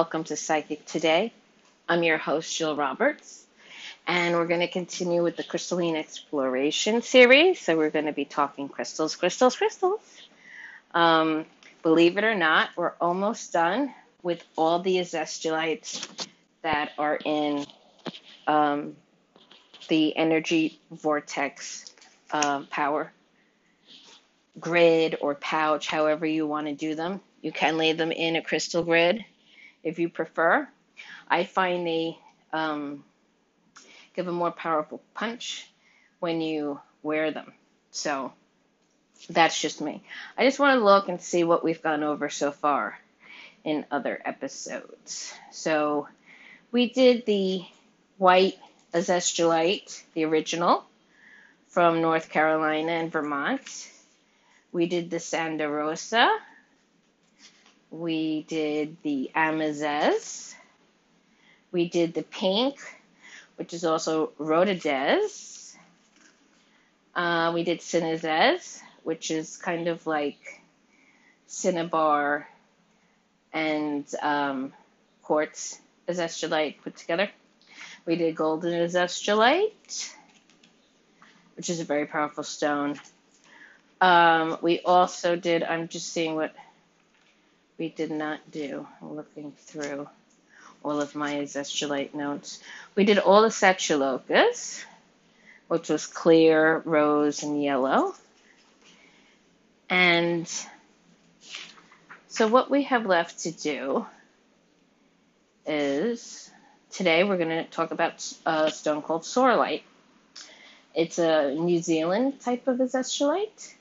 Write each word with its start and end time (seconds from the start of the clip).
Welcome 0.00 0.24
to 0.24 0.36
Psychic 0.36 0.86
Today. 0.86 1.30
I'm 1.86 2.02
your 2.02 2.16
host, 2.16 2.56
Jill 2.56 2.74
Roberts, 2.74 3.44
and 4.06 4.34
we're 4.34 4.46
going 4.46 4.60
to 4.60 4.66
continue 4.66 5.22
with 5.22 5.36
the 5.36 5.42
Crystalline 5.42 5.94
Exploration 5.94 7.02
series. 7.02 7.60
So, 7.60 7.76
we're 7.76 7.90
going 7.90 8.06
to 8.06 8.12
be 8.14 8.24
talking 8.24 8.70
crystals, 8.70 9.14
crystals, 9.14 9.56
crystals. 9.56 10.00
Um, 10.94 11.44
believe 11.82 12.16
it 12.16 12.24
or 12.24 12.34
not, 12.34 12.70
we're 12.78 12.94
almost 12.98 13.52
done 13.52 13.92
with 14.22 14.42
all 14.56 14.78
the 14.78 14.96
azeztulites 14.96 16.08
that 16.62 16.92
are 16.96 17.18
in 17.22 17.66
um, 18.46 18.96
the 19.88 20.16
energy 20.16 20.80
vortex 20.90 21.92
uh, 22.30 22.62
power 22.70 23.12
grid 24.58 25.18
or 25.20 25.34
pouch, 25.34 25.88
however 25.88 26.24
you 26.24 26.46
want 26.46 26.68
to 26.68 26.72
do 26.72 26.94
them. 26.94 27.20
You 27.42 27.52
can 27.52 27.76
lay 27.76 27.92
them 27.92 28.12
in 28.12 28.36
a 28.36 28.40
crystal 28.40 28.82
grid 28.82 29.26
if 29.82 29.98
you 29.98 30.08
prefer. 30.08 30.68
I 31.28 31.44
find 31.44 31.86
they 31.86 32.18
um, 32.52 33.04
give 34.14 34.28
a 34.28 34.32
more 34.32 34.50
powerful 34.50 35.00
punch 35.14 35.66
when 36.18 36.40
you 36.40 36.80
wear 37.02 37.30
them. 37.30 37.52
So 37.90 38.32
that's 39.28 39.60
just 39.60 39.80
me. 39.80 40.02
I 40.36 40.44
just 40.44 40.58
want 40.58 40.78
to 40.78 40.84
look 40.84 41.08
and 41.08 41.20
see 41.20 41.44
what 41.44 41.64
we've 41.64 41.82
gone 41.82 42.02
over 42.02 42.28
so 42.28 42.52
far 42.52 42.98
in 43.64 43.84
other 43.90 44.20
episodes. 44.24 45.32
So 45.50 46.08
we 46.72 46.90
did 46.90 47.26
the 47.26 47.64
white 48.18 48.58
azeztulite, 48.92 50.02
the 50.14 50.24
original, 50.24 50.84
from 51.68 52.00
North 52.00 52.28
Carolina 52.28 52.92
and 52.92 53.12
Vermont. 53.12 53.90
We 54.72 54.86
did 54.86 55.10
the 55.10 55.18
Sanda 55.18 55.70
Rosa. 55.70 56.30
We 57.90 58.42
did 58.42 58.96
the 59.02 59.30
Amazez. 59.34 60.54
We 61.72 61.88
did 61.88 62.14
the 62.14 62.22
pink, 62.22 62.78
which 63.56 63.74
is 63.74 63.84
also 63.84 64.32
Rhodazez. 64.38 65.74
Uh, 67.14 67.50
we 67.52 67.64
did 67.64 67.80
Cinnazez, 67.80 68.80
which 69.02 69.30
is 69.30 69.56
kind 69.56 69.88
of 69.88 70.06
like 70.06 70.62
cinnabar 71.46 72.48
and 73.52 74.06
um, 74.22 74.72
quartz 75.22 75.80
azeztulite 76.08 76.80
put 76.82 76.96
together. 76.96 77.28
We 78.06 78.16
did 78.16 78.36
golden 78.36 78.72
azeztulite, 78.72 80.14
which 81.56 81.70
is 81.70 81.80
a 81.80 81.84
very 81.84 82.06
powerful 82.06 82.44
stone. 82.44 82.98
Um, 84.00 84.58
we 84.62 84.80
also 84.80 85.36
did, 85.36 85.62
I'm 85.62 85.88
just 85.88 86.12
seeing 86.12 86.36
what 86.36 86.54
we 87.80 87.88
did 87.88 88.10
not 88.10 88.38
do. 88.50 88.86
I'm 89.00 89.16
looking 89.16 89.52
through 89.52 90.06
all 90.84 91.00
of 91.00 91.14
my 91.14 91.36
azeztulite 91.36 92.12
notes. 92.12 92.60
We 92.94 93.04
did 93.04 93.18
all 93.18 93.40
the 93.40 93.48
Satyalokas, 93.48 94.84
which 95.66 95.88
was 95.88 96.06
clear, 96.06 96.82
rose, 96.84 97.42
and 97.42 97.62
yellow. 97.62 98.14
And 99.88 100.46
so 102.28 102.48
what 102.48 102.70
we 102.70 102.82
have 102.82 103.06
left 103.06 103.40
to 103.40 103.50
do 103.50 104.04
is 105.66 106.50
today 106.90 107.24
we're 107.24 107.38
going 107.38 107.48
to 107.48 107.64
talk 107.64 107.92
about 107.92 108.30
a 108.44 108.70
stone 108.70 109.00
called 109.00 109.22
sauralite. 109.22 109.84
It's 110.94 111.18
a 111.18 111.54
New 111.54 111.80
Zealand 111.80 112.42
type 112.42 112.68
of 112.68 112.76
azeztulite 112.76 113.72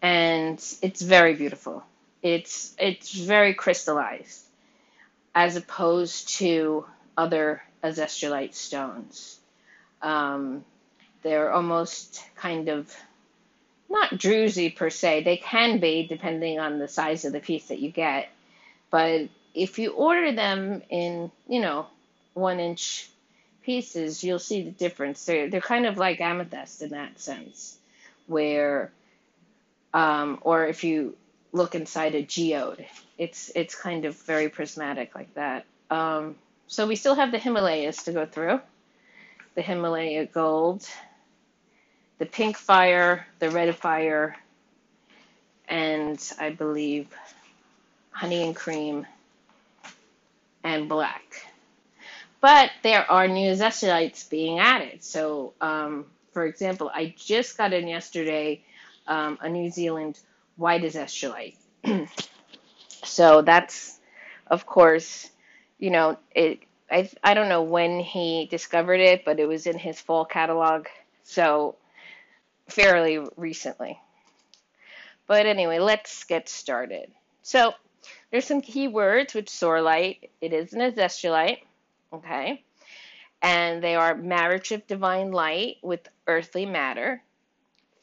and 0.00 0.64
it's 0.82 1.02
very 1.02 1.34
beautiful. 1.34 1.84
It's 2.22 2.74
it's 2.78 3.12
very 3.12 3.54
crystallized 3.54 4.40
as 5.34 5.56
opposed 5.56 6.28
to 6.36 6.84
other 7.16 7.62
azeztulite 7.82 8.54
stones. 8.54 9.38
Um, 10.00 10.64
they're 11.22 11.52
almost 11.52 12.22
kind 12.36 12.68
of 12.68 12.94
not 13.88 14.10
druzy 14.10 14.74
per 14.74 14.90
se. 14.90 15.22
They 15.24 15.36
can 15.36 15.78
be 15.78 16.06
depending 16.06 16.58
on 16.58 16.78
the 16.78 16.88
size 16.88 17.24
of 17.24 17.32
the 17.32 17.40
piece 17.40 17.68
that 17.68 17.78
you 17.78 17.90
get, 17.90 18.28
but 18.90 19.28
if 19.54 19.78
you 19.78 19.92
order 19.92 20.32
them 20.32 20.82
in, 20.88 21.30
you 21.48 21.60
know, 21.60 21.86
one 22.34 22.60
inch 22.60 23.08
pieces, 23.62 24.24
you'll 24.24 24.38
see 24.38 24.62
the 24.62 24.70
difference. 24.70 25.24
They're 25.24 25.50
they're 25.50 25.60
kind 25.60 25.86
of 25.86 25.98
like 25.98 26.20
amethyst 26.20 26.82
in 26.82 26.90
that 26.90 27.20
sense, 27.20 27.76
where 28.26 28.90
um, 29.92 30.38
or 30.42 30.66
if 30.66 30.84
you 30.84 31.16
look 31.52 31.74
inside 31.74 32.14
a 32.14 32.22
geode, 32.22 32.84
it's 33.18 33.50
it's 33.54 33.74
kind 33.74 34.04
of 34.04 34.16
very 34.22 34.48
prismatic 34.48 35.14
like 35.14 35.32
that. 35.34 35.64
Um, 35.90 36.36
so 36.66 36.86
we 36.86 36.96
still 36.96 37.14
have 37.14 37.32
the 37.32 37.38
Himalayas 37.38 38.04
to 38.04 38.12
go 38.12 38.24
through, 38.26 38.60
the 39.54 39.62
Himalaya 39.62 40.26
gold, 40.26 40.88
the 42.18 42.26
pink 42.26 42.56
fire, 42.56 43.26
the 43.38 43.50
red 43.50 43.76
fire, 43.76 44.36
and 45.68 46.18
I 46.38 46.50
believe 46.50 47.08
honey 48.10 48.42
and 48.42 48.56
cream 48.56 49.06
and 50.64 50.88
black. 50.88 51.46
But 52.40 52.70
there 52.82 53.08
are 53.10 53.28
new 53.28 53.52
zestulites 53.52 54.28
being 54.28 54.58
added. 54.58 55.04
So, 55.04 55.52
um, 55.60 56.06
for 56.32 56.44
example, 56.44 56.90
I 56.92 57.14
just 57.16 57.56
got 57.56 57.72
in 57.72 57.86
yesterday 57.86 58.62
um, 59.06 59.38
a 59.40 59.48
New 59.48 59.70
Zealand 59.70 60.18
white 60.56 60.82
azeztulite. 60.82 61.56
so 63.04 63.42
that's, 63.42 63.98
of 64.46 64.66
course, 64.66 65.30
you 65.78 65.90
know, 65.90 66.16
it. 66.34 66.60
I 66.90 67.08
I 67.24 67.34
don't 67.34 67.48
know 67.48 67.62
when 67.62 68.00
he 68.00 68.46
discovered 68.50 69.00
it, 69.00 69.24
but 69.24 69.40
it 69.40 69.46
was 69.46 69.66
in 69.66 69.78
his 69.78 70.00
fall 70.00 70.24
catalog, 70.24 70.86
so 71.24 71.76
fairly 72.68 73.18
recently. 73.36 73.98
But 75.26 75.46
anyway, 75.46 75.78
let's 75.78 76.24
get 76.24 76.48
started. 76.48 77.10
So 77.42 77.72
there's 78.30 78.44
some 78.44 78.60
key 78.60 78.88
words 78.88 79.34
with 79.34 79.46
sauralite. 79.46 80.28
It 80.40 80.52
is 80.52 80.74
an 80.74 80.80
azeztulite, 80.80 81.60
okay, 82.12 82.62
and 83.40 83.82
they 83.82 83.94
are 83.94 84.14
marriage 84.14 84.72
of 84.72 84.86
divine 84.86 85.32
light 85.32 85.76
with 85.82 86.06
earthly 86.26 86.66
matter 86.66 87.22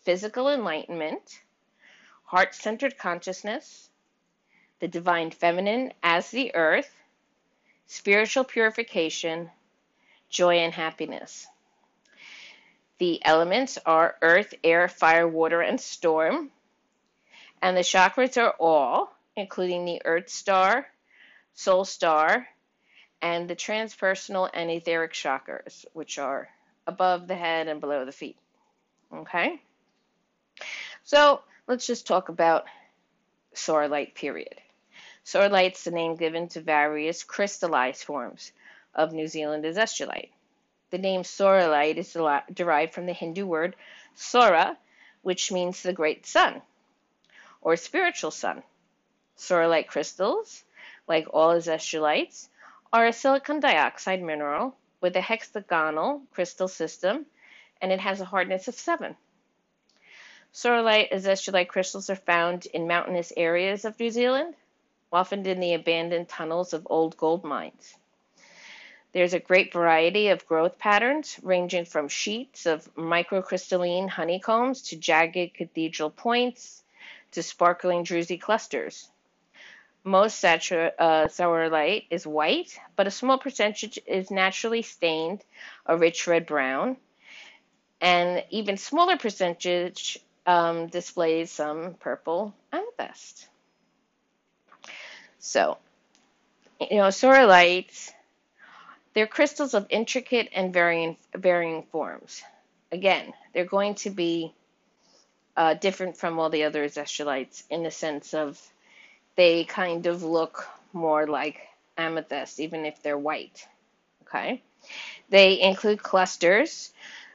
physical 0.10 0.50
enlightenment, 0.50 1.42
heart 2.30 2.54
centered 2.54 2.96
consciousness, 2.96 3.90
the 4.80 4.88
divine 4.88 5.32
feminine 5.32 5.92
as 6.04 6.30
the 6.30 6.54
earth, 6.54 6.94
spiritual 7.88 8.44
purification, 8.44 9.50
joy, 10.30 10.58
and 10.58 10.72
happiness. 10.72 11.48
The 13.00 13.20
elements 13.26 13.80
are 13.84 14.16
earth, 14.22 14.54
air, 14.64 14.88
fire, 14.88 15.28
water, 15.28 15.62
and 15.62 15.82
storm. 15.82 16.52
And 17.64 17.76
the 17.76 17.82
chakras 17.82 18.40
are 18.40 18.54
all, 18.60 19.12
including 19.36 19.86
the 19.86 20.04
earth 20.06 20.30
star, 20.30 20.86
soul 21.56 21.84
star, 21.84 22.48
and 23.24 23.50
the 23.50 23.56
transpersonal 23.56 24.52
and 24.54 24.70
etheric 24.70 25.14
chakras, 25.14 25.84
which 25.94 26.20
are 26.20 26.48
above 26.86 27.28
the 27.28 27.36
head 27.36 27.68
and 27.68 27.82
below 27.82 28.06
the 28.06 28.12
feet. 28.12 28.38
Okay? 29.12 29.60
So 31.04 31.42
let's 31.70 31.86
just 31.86 32.08
talk 32.08 32.30
about 32.30 32.66
sauralite 33.54 34.16
period. 34.16 34.56
Sauralite's 35.24 35.84
the 35.84 35.92
name 35.92 36.16
given 36.16 36.48
to 36.48 36.62
various 36.62 37.24
crystallized 37.24 38.04
forms 38.04 38.52
of 38.96 39.14
New 39.14 39.28
Zealand 39.28 39.64
azestulite. 39.64 40.32
The 40.90 40.98
name 40.98 41.22
sauralite 41.22 41.98
is 41.98 42.18
derived 42.52 42.94
from 42.94 43.06
the 43.06 43.14
Hindu 43.14 43.46
word 43.46 43.76
saura, 44.18 44.78
which 45.22 45.52
means 45.52 45.84
the 45.84 45.94
great 45.94 46.26
sun 46.26 46.64
or 47.62 47.76
spiritual 47.76 48.32
sun. 48.32 48.64
Sauralite 49.38 49.88
crystals, 49.88 50.64
like 51.08 51.28
all 51.32 51.54
azeztulites, 51.54 52.48
are 52.92 53.06
a 53.06 53.14
silicon 53.14 53.60
dioxide 53.60 54.24
mineral 54.24 54.76
with 55.02 55.16
a 55.16 55.22
hexagonal 55.22 56.24
crystal 56.32 56.68
system 56.68 57.28
and 57.80 57.92
it 57.92 58.00
has 58.00 58.20
a 58.22 58.26
hardness 58.26 58.68
of 58.68 58.74
7. 58.74 59.16
Sauralite 60.52 61.12
azeztulite 61.12 61.68
crystals 61.68 62.10
are 62.10 62.16
found 62.16 62.66
in 62.66 62.88
mountainous 62.88 63.32
areas 63.38 63.86
of 63.86 64.00
New 64.00 64.10
Zealand, 64.10 64.56
often 65.14 65.46
in 65.46 65.60
the 65.60 65.74
abandoned 65.74 66.28
tunnels 66.28 66.74
of 66.74 66.88
old 66.90 67.16
gold 67.18 67.44
mines. 67.44 67.96
There's 69.12 69.34
a 69.34 69.40
great 69.40 69.72
variety 69.72 70.30
of 70.30 70.46
growth 70.48 70.78
patterns, 70.78 71.40
ranging 71.42 71.86
from 71.86 72.08
sheets 72.08 72.66
of 72.66 72.94
microcrystalline 72.96 74.10
honeycombs 74.10 74.82
to 74.90 74.98
jagged 74.98 75.54
cathedral 75.54 76.10
points 76.10 76.84
to 77.32 77.44
sparkling 77.44 78.04
druzy 78.04 78.40
clusters. 78.40 79.10
Most 80.04 80.44
satur- 80.44 80.94
uh, 80.98 82.04
is 82.10 82.28
white, 82.28 82.80
but 82.96 83.08
a 83.08 83.12
small 83.12 83.38
percentage 83.38 84.00
is 84.06 84.32
naturally 84.32 84.82
stained 84.82 85.44
a 85.86 85.96
rich 85.96 86.28
red 86.28 86.46
brown, 86.46 86.98
and 88.02 88.44
even 88.50 88.78
smaller 88.78 89.18
percentage 89.18 90.20
um, 90.50 90.88
displays 90.88 91.52
some 91.52 91.96
purple 91.96 92.56
amethyst. 92.74 93.48
So 95.40 95.78
You 96.82 96.98
know, 96.98 97.08
sauralites, 97.10 98.12
they're 99.16 99.28
crystals 99.28 99.74
of 99.76 99.88
intricate 99.90 100.50
and 100.54 100.74
varying, 100.74 101.18
varying 101.36 101.84
forms. 101.92 102.44
Again, 102.92 103.34
they're 103.54 103.66
going 103.66 103.96
to 103.96 104.12
be 104.12 104.54
uh, 105.58 105.76
different 105.76 106.18
from 106.18 106.40
all 106.40 106.50
the 106.52 106.66
other 106.66 106.86
zestulites 106.86 107.64
in 107.70 107.84
the 107.84 107.92
sense 107.92 108.34
of 108.36 108.62
they 109.38 109.66
kind 109.66 110.08
of 110.08 110.24
look 110.24 110.68
more 110.94 111.28
like 111.28 111.60
amethyst, 111.98 112.60
even 112.62 112.86
if 112.86 113.04
they're 113.04 113.20
white. 113.20 113.68
Okay? 114.24 114.62
They 115.30 115.62
include 115.62 116.04
clusters 116.04 116.94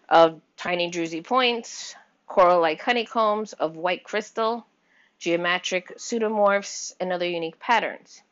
of 0.08 0.40
tiny 0.56 0.90
druzy 0.90 1.24
points, 1.24 1.96
coral 2.26 2.60
like 2.60 2.80
honeycombs 2.80 3.52
of 3.54 3.76
white 3.76 4.04
crystal, 4.04 4.66
geometric 5.18 5.96
pseudomorphs, 5.96 6.94
and 7.00 7.12
other 7.12 7.28
unique 7.28 7.58
patterns. 7.58 8.22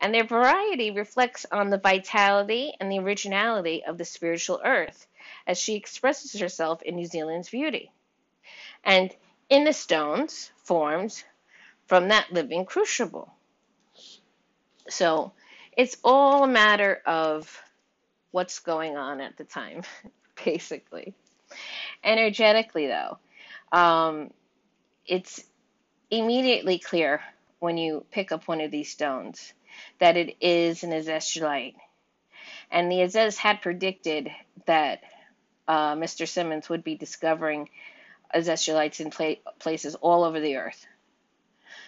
And 0.00 0.14
their 0.14 0.24
variety 0.24 0.90
reflects 0.90 1.46
on 1.50 1.70
the 1.70 1.78
vitality 1.78 2.74
and 2.80 2.90
the 2.90 2.98
originality 2.98 3.84
of 3.84 3.96
the 3.98 4.04
spiritual 4.04 4.60
earth 4.64 5.06
as 5.46 5.58
she 5.58 5.74
expresses 5.74 6.38
herself 6.38 6.82
in 6.82 6.96
New 6.96 7.06
Zealand's 7.06 7.48
beauty. 7.48 7.90
And 8.84 9.14
in 9.48 9.64
the 9.64 9.72
stones 9.72 10.50
forms 10.64 11.24
from 11.86 12.08
that 12.08 12.32
living 12.32 12.64
crucible. 12.64 13.32
So 14.88 15.32
it's 15.76 15.96
all 16.04 16.44
a 16.44 16.48
matter 16.48 17.02
of 17.06 17.62
what's 18.30 18.58
going 18.58 18.96
on 18.96 19.20
at 19.20 19.36
the 19.36 19.44
time, 19.44 19.82
basically. 20.44 21.14
Energetically, 22.04 22.86
though, 22.86 23.18
um, 23.72 24.30
it's 25.06 25.42
immediately 26.10 26.78
clear 26.78 27.20
when 27.58 27.76
you 27.76 28.04
pick 28.10 28.32
up 28.32 28.46
one 28.46 28.60
of 28.60 28.70
these 28.70 28.90
stones 28.90 29.52
that 29.98 30.16
it 30.16 30.36
is 30.40 30.84
an 30.84 30.90
azeztulite. 30.90 31.74
And 32.70 32.90
the 32.90 32.96
Azez 32.96 33.36
had 33.36 33.62
predicted 33.62 34.30
that 34.66 35.00
uh, 35.68 35.94
Mr. 35.94 36.26
Simmons 36.26 36.68
would 36.68 36.84
be 36.84 36.94
discovering 36.94 37.68
azeztulites 38.34 39.00
in 39.00 39.10
pla- 39.10 39.52
places 39.58 39.94
all 39.96 40.24
over 40.24 40.40
the 40.40 40.56
earth. 40.56 40.86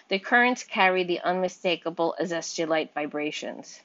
The 0.09 0.19
currents 0.19 0.63
carry 0.63 1.03
the 1.03 1.19
unmistakable 1.19 2.15
azeztulite 2.19 2.93
vibrations. 2.93 3.79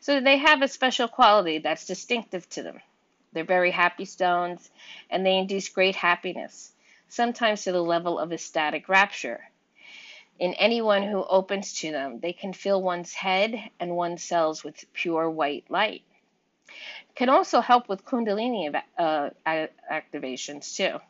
So 0.00 0.20
they 0.20 0.38
have 0.38 0.62
a 0.62 0.68
special 0.68 1.08
quality 1.08 1.58
that's 1.58 1.86
distinctive 1.86 2.48
to 2.50 2.62
them. 2.62 2.80
They're 3.32 3.44
very 3.44 3.70
happy 3.70 4.04
stones, 4.04 4.70
and 5.10 5.24
they 5.24 5.36
induce 5.36 5.68
great 5.68 5.94
happiness, 5.94 6.72
sometimes 7.08 7.64
to 7.64 7.72
the 7.72 7.82
level 7.82 8.18
of 8.18 8.32
ecstatic 8.32 8.88
rapture. 8.88 9.40
In 10.38 10.54
anyone 10.54 11.02
who 11.02 11.24
opens 11.24 11.74
to 11.80 11.90
them, 11.90 12.20
they 12.20 12.32
can 12.32 12.52
fill 12.52 12.80
one's 12.80 13.12
head 13.12 13.70
and 13.80 13.96
one's 13.96 14.22
cells 14.22 14.62
with 14.62 14.84
pure 14.92 15.28
white 15.28 15.64
light. 15.68 16.02
Can 17.14 17.28
also 17.28 17.60
help 17.60 17.88
with 17.88 18.04
Kundalini 18.04 18.72
uh, 18.96 19.30
activations 19.90 20.76
too. 20.76 21.00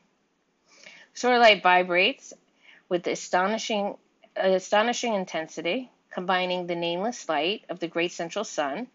Sauralite 1.14 1.62
vibrates 1.62 2.32
with 2.88 3.06
astonishing, 3.06 3.96
astonishing 4.36 5.14
intensity, 5.14 5.90
combining 6.10 6.66
the 6.66 6.76
nameless 6.76 7.28
light 7.28 7.64
of 7.68 7.80
the 7.80 7.88
great 7.88 8.12
central 8.12 8.44
sun 8.44 8.86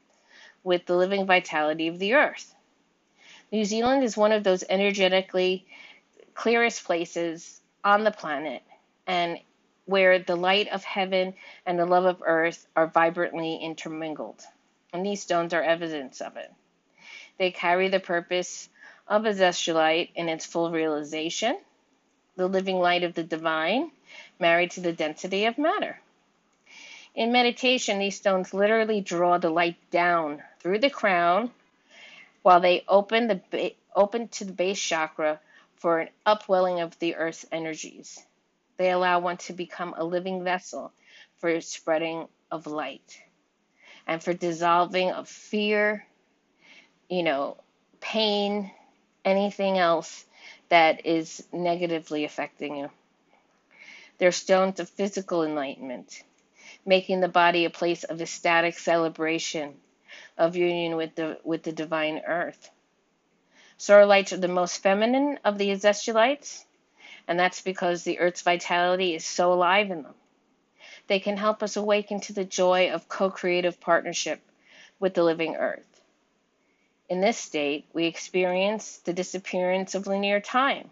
with 0.64 0.86
the 0.86 0.96
living 0.96 1.26
vitality 1.26 1.88
of 1.88 2.00
the 2.00 2.14
earth. 2.14 2.56
New 3.52 3.66
Zealand 3.66 4.04
is 4.04 4.18
one 4.18 4.32
of 4.32 4.44
those 4.44 4.64
energetically 4.68 5.68
clearest 6.34 6.84
places 6.84 7.62
on 7.84 8.04
the 8.04 8.12
planet, 8.12 8.64
and 9.08 9.40
where 9.86 10.20
the 10.20 10.36
light 10.36 10.70
of 10.70 10.84
heaven 10.84 11.34
and 11.66 11.78
the 11.78 11.86
love 11.86 12.06
of 12.06 12.24
earth 12.26 12.66
are 12.76 12.88
vibrantly 12.88 13.58
intermingled. 13.58 14.42
And 14.94 15.06
these 15.06 15.22
stones 15.22 15.54
are 15.54 15.64
evidence 15.64 16.22
of 16.22 16.38
it. 16.38 16.52
They 17.38 17.52
carry 17.52 17.90
the 17.90 18.00
purpose 18.00 18.70
of 19.08 19.24
azeztulite 19.24 20.10
in 20.16 20.30
its 20.30 20.46
full 20.46 20.72
realization, 20.72 21.58
the 22.36 22.48
living 22.48 22.78
light 22.78 23.04
of 23.04 23.14
the 23.14 23.24
divine, 23.24 23.92
married 24.40 24.72
to 24.72 24.82
the 24.82 24.94
density 24.94 25.46
of 25.46 25.58
matter. 25.58 26.00
In 27.16 27.32
meditation, 27.32 28.00
these 28.00 28.16
stones 28.16 28.54
literally 28.54 29.02
draw 29.02 29.38
the 29.38 29.50
light 29.50 29.78
down 29.92 30.42
through 30.60 30.80
the 30.80 30.90
crown 30.90 31.52
while 32.42 32.60
they 32.60 32.84
open 32.88 33.28
the 33.28 33.42
ba- 33.52 33.72
open 33.96 34.28
to 34.30 34.46
the 34.46 34.52
base 34.52 34.80
chakra 34.80 35.40
for 35.84 36.00
an 36.00 36.08
upwelling 36.26 36.80
of 36.80 36.98
the 37.00 37.18
earth's 37.18 37.46
energies. 37.52 38.24
They 38.78 38.90
allow 38.90 39.20
one 39.20 39.36
to 39.40 39.52
become 39.52 39.94
a 39.98 40.06
living 40.06 40.42
vessel 40.42 40.94
for 41.40 41.60
spreading 41.60 42.30
of 42.50 42.68
light 42.68 43.22
and 44.08 44.24
for 44.24 44.32
dissolving 44.32 45.12
of 45.12 45.28
fear, 45.28 46.08
you 47.10 47.22
know, 47.22 47.58
pain, 48.00 48.72
anything 49.26 49.78
else 49.78 50.24
that 50.70 51.06
is 51.06 51.46
negatively 51.52 52.24
affecting 52.24 52.78
you. 52.78 52.90
They're 54.20 54.32
stones 54.32 54.80
of 54.80 54.88
physical 54.88 55.44
enlightenment, 55.44 56.24
making 56.86 57.20
the 57.20 57.28
body 57.28 57.66
a 57.66 57.70
place 57.70 58.06
of 58.06 58.22
ecstatic 58.22 58.80
celebration 58.80 59.74
of 60.38 60.56
union 60.56 60.96
with 60.96 61.16
the 61.16 61.40
with 61.44 61.64
the 61.64 61.74
divine 61.74 62.22
earth. 62.26 62.70
Sauralites 63.86 64.32
are 64.32 64.38
the 64.38 64.48
most 64.48 64.78
feminine 64.78 65.38
of 65.44 65.58
the 65.58 65.70
azeztulites, 65.72 66.64
and 67.28 67.38
that's 67.38 67.60
because 67.60 68.06
the 68.06 68.18
earth's 68.20 68.42
vitality 68.42 69.14
is 69.14 69.26
so 69.26 69.52
alive 69.52 69.92
in 69.92 70.04
them. 70.04 70.16
They 71.08 71.20
can 71.20 71.36
help 71.36 71.62
us 71.62 71.76
awaken 71.76 72.22
to 72.22 72.32
the 72.32 72.46
joy 72.46 72.92
of 72.92 73.10
co 73.10 73.30
creative 73.30 73.82
partnership 73.82 74.40
with 75.02 75.16
the 75.16 75.24
living 75.24 75.58
earth. 75.58 76.00
In 77.10 77.20
this 77.20 77.38
state, 77.38 77.86
we 77.92 78.06
experience 78.06 79.00
the 79.00 79.12
disappearance 79.12 79.96
of 79.96 80.08
linear 80.08 80.40
time 80.40 80.90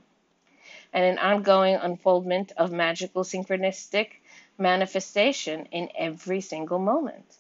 and 0.91 1.05
an 1.05 1.17
ongoing 1.17 1.75
unfoldment 1.75 2.51
of 2.57 2.73
magical 2.73 3.23
synchronistic 3.23 4.15
manifestation 4.57 5.65
in 5.71 5.89
every 5.95 6.41
single 6.41 6.79
moment. 6.79 7.37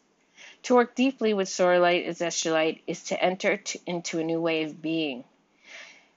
To 0.63 0.75
work 0.75 0.95
deeply 0.95 1.33
with 1.33 1.49
Sauralite 1.49 2.07
and 2.07 2.15
Zestulite 2.15 2.83
is 2.87 3.03
to 3.03 3.21
enter 3.21 3.57
to, 3.57 3.79
into 3.85 4.19
a 4.19 4.23
new 4.23 4.39
way 4.39 4.63
of 4.63 4.81
being, 4.81 5.25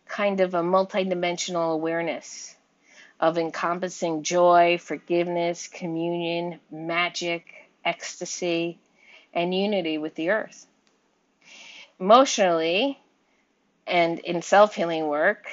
kind 0.06 0.40
of 0.40 0.54
a 0.54 0.62
multidimensional 0.62 1.72
awareness 1.72 2.54
of 3.20 3.38
encompassing 3.38 4.22
joy, 4.22 4.78
forgiveness, 4.78 5.68
communion, 5.68 6.60
magic, 6.70 7.70
ecstasy, 7.84 8.78
and 9.32 9.54
unity 9.54 9.98
with 9.98 10.14
the 10.14 10.30
earth 10.30 10.66
emotionally 12.00 12.98
and 13.86 14.18
in 14.20 14.42
self 14.42 14.74
healing 14.74 15.08
work, 15.08 15.46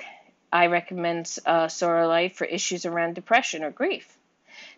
I 0.52 0.68
recommend 0.68 1.38
uh, 1.46 1.68
for 1.68 2.46
issues 2.46 2.86
around 2.86 3.16
depression 3.16 3.64
or 3.64 3.72
grief. 3.72 4.18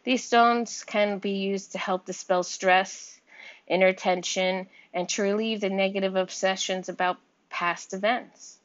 These 0.03 0.24
stones 0.24 0.84
can 0.84 1.20
be 1.20 1.32
used 1.32 1.72
to 1.72 1.77
help 1.77 2.06
dispel 2.06 2.44
stress, 2.44 3.20
inner 3.68 3.94
tension, 3.94 4.68
and 4.94 5.08
to 5.10 5.24
relieve 5.24 5.62
the 5.62 5.70
negative 5.70 6.15
obsessions 6.15 6.89
about 6.89 7.18
past 7.50 7.94
events. 7.94 8.58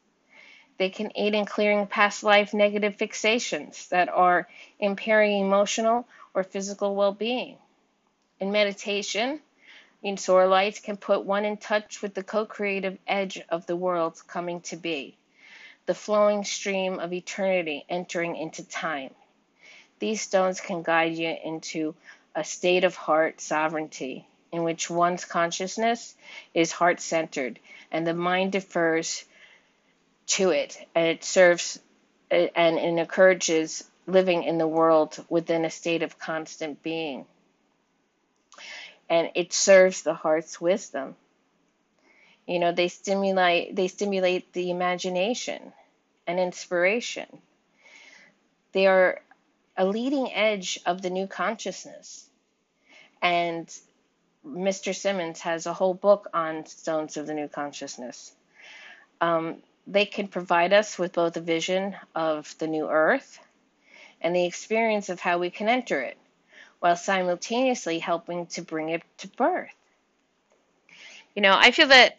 They 0.79 0.91
can 0.91 1.13
aid 1.17 1.35
in 1.35 1.45
clearing 1.45 1.87
past 1.89 2.23
life 2.23 2.55
negative 2.55 2.97
fixations 2.97 3.89
that 3.89 4.09
are 4.09 4.49
impairing 4.79 5.41
emotional 5.41 6.07
or 6.35 6.45
physical 6.45 6.95
well 6.95 7.13
being. 7.13 7.59
In 8.39 8.53
meditation, 8.53 9.41
in 10.03 10.15
Sauralites 10.15 10.81
can 10.81 10.97
put 10.97 11.25
one 11.25 11.45
in 11.45 11.57
touch 11.57 12.01
with 12.01 12.15
the 12.15 12.23
co-creative 12.23 12.97
edge 13.09 13.43
of 13.49 13.67
the 13.67 13.75
world 13.75 14.23
coming 14.29 14.61
to 14.63 14.77
be, 14.77 15.17
the 15.87 15.95
flowing 15.95 16.45
stream 16.45 17.01
of 17.01 17.13
eternity 17.13 17.85
entering 17.89 18.37
into 18.37 18.63
time. 18.63 19.13
These 19.99 20.23
stones 20.23 20.61
can 20.61 20.85
guide 20.85 21.17
you 21.17 21.37
into 21.45 21.97
a 22.37 22.45
state 22.45 22.85
of 22.85 22.95
heart 22.95 23.41
sovereignty 23.41 24.29
in 24.53 24.63
which 24.63 24.89
one's 24.89 25.25
consciousness 25.25 26.15
is 26.55 26.71
heart 26.71 27.01
centered 27.01 27.59
and 27.91 28.07
the 28.07 28.15
mind 28.15 28.53
defers 28.53 29.25
to 30.29 30.51
it 30.51 30.79
and 30.95 31.07
it 31.07 31.25
serves 31.25 31.79
and 32.31 32.79
it 32.79 32.99
encourages 32.99 33.85
living 34.07 34.45
in 34.45 34.59
the 34.59 34.67
world 34.67 35.25
within 35.29 35.65
a 35.65 35.71
state 35.71 36.03
of 36.03 36.19
constant 36.19 36.83
being 36.83 37.27
and 39.09 39.31
it 39.35 39.53
serves 39.53 40.03
the 40.03 40.15
heart's 40.15 40.61
wisdom. 40.61 41.17
You 42.47 42.59
know, 42.59 42.73
they 42.73 42.89
stimulate 42.89 43.75
they 43.75 43.89
stimulate 43.89 44.53
the 44.53 44.71
imagination 44.71 45.73
and 46.27 46.39
inspiration. 46.39 47.27
They 48.73 48.87
are 48.87 49.21
a 49.77 49.87
leading 49.87 50.33
edge 50.33 50.81
of 50.85 51.03
the 51.03 51.11
new 51.11 51.27
consciousness. 51.27 52.29
And 53.23 53.73
Mr. 54.47 54.95
Simmons 54.95 55.41
has 55.41 55.67
a 55.67 55.73
whole 55.73 55.95
book 55.95 56.29
on 56.33 56.67
stones 56.67 57.17
of 57.17 57.27
the 57.27 57.35
new 57.35 57.49
consciousness. 57.49 58.33
Um, 59.21 59.63
they 59.91 60.05
can 60.05 60.29
provide 60.29 60.73
us 60.75 60.99
with 60.99 61.15
both 61.15 61.37
a 61.37 61.41
vision 61.41 61.97
of 62.15 62.55
the 62.59 62.67
new 62.67 62.89
earth 62.89 63.41
and 64.21 64.37
the 64.37 64.45
experience 64.45 65.09
of 65.09 65.19
how 65.19 65.39
we 65.39 65.51
can 65.51 65.69
enter 65.69 66.01
it 66.01 66.19
while 66.81 66.95
simultaneously 66.95 67.99
helping 67.99 68.47
to 68.47 68.63
bring 68.63 68.91
it 68.91 69.03
to 69.17 69.29
birth. 69.29 69.75
You 71.35 71.43
know, 71.43 71.57
I 71.57 71.71
feel 71.71 71.89
that 71.89 72.19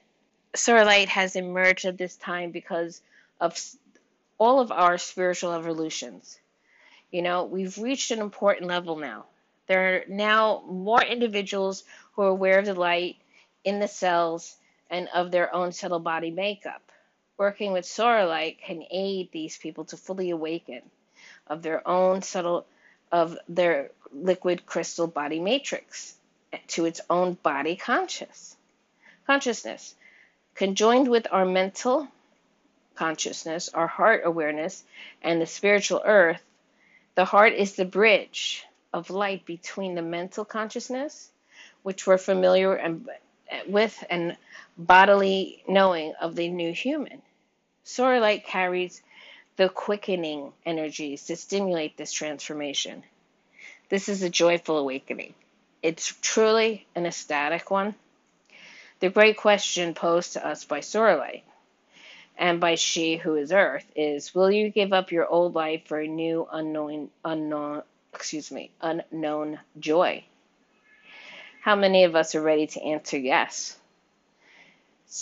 sauralite 0.53 1.09
has 1.09 1.35
emerged 1.35 1.85
at 1.85 1.97
this 1.97 2.15
time 2.15 2.51
because 2.51 3.01
of 3.39 3.57
all 4.39 4.59
of 4.59 4.71
our 4.71 4.97
spiritual 4.97 5.53
evolutions. 5.53 6.39
You 7.11 7.21
know, 7.21 7.45
we've 7.45 7.77
reached 7.77 8.11
an 8.11 8.19
important 8.19 8.67
level 8.67 8.97
now. 8.97 9.25
There 9.67 9.95
are 9.95 10.03
now 10.07 10.63
more 10.67 11.03
individuals 11.03 11.83
who 12.13 12.23
are 12.23 12.29
aware 12.29 12.57
of 12.59 12.65
the 12.65 12.73
light 12.73 13.17
in 13.63 13.79
the 13.79 13.87
cells 13.87 14.55
and 14.89 15.07
of 15.13 15.29
their 15.29 15.53
own 15.53 15.71
subtle 15.71 15.99
body 15.99 16.31
makeup. 16.31 16.81
Working 17.39 17.71
with 17.71 17.85
sauralite 17.85 18.59
can 18.59 18.83
aid 18.91 19.31
these 19.31 19.57
people 19.57 19.85
to 19.85 19.95
fully 19.95 20.29
awaken 20.29 20.81
of 21.47 21.61
their 21.61 21.87
own 21.87 22.21
subtle 22.21 22.65
of 23.13 23.37
their 23.47 23.91
liquid 24.11 24.65
crystal 24.65 25.07
body 25.07 25.39
matrix 25.39 26.15
to 26.67 26.83
its 26.83 26.99
own 27.09 27.35
body 27.35 27.77
conscious 27.77 28.57
consciousness. 29.25 29.95
Conjoined 30.53 31.07
with 31.07 31.27
our 31.31 31.45
mental 31.45 32.09
consciousness 32.95 33.69
our 33.69 33.87
heart 33.87 34.23
awareness 34.25 34.83
and 35.21 35.41
the 35.41 35.45
spiritual 35.45 36.01
earth 36.03 36.41
the 37.15 37.23
heart 37.23 37.53
is 37.53 37.75
the 37.75 37.85
bridge 37.85 38.65
of 38.91 39.09
light 39.09 39.45
between 39.45 39.95
the 39.95 40.01
mental 40.01 40.43
consciousness 40.43 41.31
which 41.83 42.05
we're 42.05 42.17
familiar 42.17 42.73
and, 42.73 43.07
with 43.65 44.03
and 44.09 44.35
bodily 44.77 45.63
knowing 45.69 46.13
of 46.19 46.35
the 46.35 46.49
new 46.49 46.73
human 46.73 47.21
sauralite 47.89 48.45
carries 48.45 49.01
the 49.57 49.67
quickening 49.67 50.53
energies 50.65 51.25
to 51.25 51.35
stimulate 51.35 51.97
this 51.97 52.11
transformation. 52.11 53.03
This 53.89 54.07
is 54.07 54.21
a 54.21 54.29
joyful 54.29 54.77
awakening. 54.77 55.33
It's 55.81 56.15
truly 56.21 56.85
an 56.93 57.07
ecstatic 57.07 57.71
one. 57.71 57.95
The 58.99 59.09
great 59.09 59.37
question 59.37 59.95
posed 59.95 60.33
to 60.33 60.45
us 60.45 60.65
by 60.65 60.81
Sauralite 60.81 61.41
and 62.37 62.59
by 62.59 62.75
she 62.75 63.17
who 63.17 63.35
is 63.35 63.51
Earth 63.51 63.85
is 63.95 64.35
will 64.35 64.51
you 64.51 64.69
give 64.69 64.93
up 64.93 65.11
your 65.11 65.27
old 65.27 65.55
life 65.55 65.87
for 65.87 65.99
a 65.99 66.07
new 66.07 66.47
unknown 66.51 67.09
unknown 67.25 67.81
excuse 68.13 68.51
me 68.51 68.69
unknown 68.81 69.59
joy? 69.79 70.23
How 71.61 71.75
many 71.75 72.03
of 72.03 72.15
us 72.15 72.35
are 72.35 72.41
ready 72.41 72.67
to 72.67 72.83
answer 72.83 73.17
yes 73.17 73.77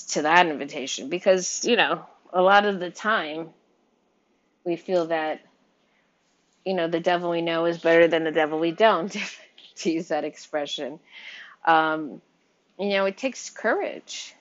to 0.10 0.24
that 0.24 0.48
invitation? 0.48 1.10
Because, 1.10 1.64
you 1.66 1.76
know, 1.76 2.06
a 2.34 2.42
lot 2.42 2.66
of 2.66 2.80
the 2.80 2.90
time 2.90 3.50
we 4.64 4.76
feel 4.76 5.08
that 5.08 5.42
you 6.66 6.74
know 6.74 6.88
the 6.88 7.00
devil 7.00 7.30
we 7.30 7.42
know 7.42 7.66
is 7.66 7.78
better 7.78 8.08
than 8.08 8.24
the 8.24 8.32
devil 8.32 8.60
we 8.60 8.72
don't 8.72 9.16
to 9.76 9.92
use 9.92 10.10
that 10.10 10.24
expression. 10.24 11.00
Um, 11.66 12.22
you 12.80 12.90
know 12.90 13.06
it 13.06 13.18
takes 13.18 13.50
courage 13.50 14.36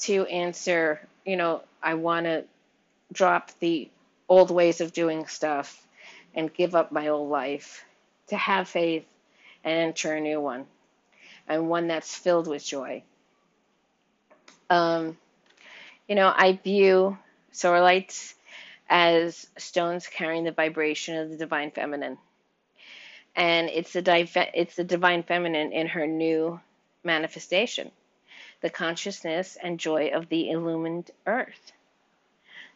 to 0.00 0.26
answer 0.26 1.00
you 1.24 1.36
know 1.36 1.62
i 1.82 1.94
want 1.94 2.26
to 2.26 2.44
drop 3.12 3.50
the 3.60 3.88
old 4.28 4.50
ways 4.50 4.80
of 4.80 4.92
doing 4.92 5.26
stuff 5.26 5.86
and 6.34 6.52
give 6.52 6.74
up 6.74 6.92
my 6.92 7.08
old 7.08 7.30
life 7.30 7.84
to 8.28 8.36
have 8.36 8.68
faith 8.68 9.04
and 9.64 9.88
enter 9.88 10.14
a 10.14 10.20
new 10.20 10.40
one 10.40 10.66
and 11.48 11.68
one 11.68 11.86
that's 11.86 12.14
filled 12.14 12.48
with 12.48 12.64
joy. 12.64 13.02
Um, 14.68 15.16
you 16.08 16.14
know 16.14 16.32
i 16.36 16.58
view 16.62 17.16
sauralites 17.52 18.34
as 18.88 19.46
stones 19.56 20.06
carrying 20.06 20.44
the 20.44 20.52
vibration 20.52 21.16
of 21.16 21.30
the 21.30 21.36
divine 21.36 21.70
feminine. 21.70 22.18
And 23.34 23.68
it's 23.68 23.92
the, 23.92 24.50
it's 24.54 24.76
the 24.76 24.84
divine 24.84 25.22
feminine 25.22 25.72
in 25.72 25.88
her 25.88 26.06
new 26.06 26.60
manifestation, 27.04 27.90
the 28.60 28.70
consciousness 28.70 29.58
and 29.62 29.78
joy 29.78 30.10
of 30.14 30.28
the 30.28 30.50
illumined 30.50 31.10
earth. 31.26 31.72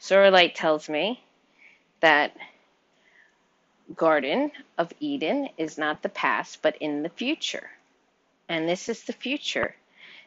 Sauralite 0.01 0.55
tells 0.55 0.89
me 0.89 1.23
that 2.01 2.37
Garden 3.95 4.51
of 4.79 4.93
Eden 5.01 5.49
is 5.57 5.79
not 5.79 6.03
the 6.03 6.09
past, 6.09 6.61
but 6.63 6.77
in 6.77 7.03
the 7.03 7.09
future. 7.09 7.71
And 8.49 8.69
this 8.69 8.89
is 8.89 9.05
the 9.05 9.13
future. 9.13 9.75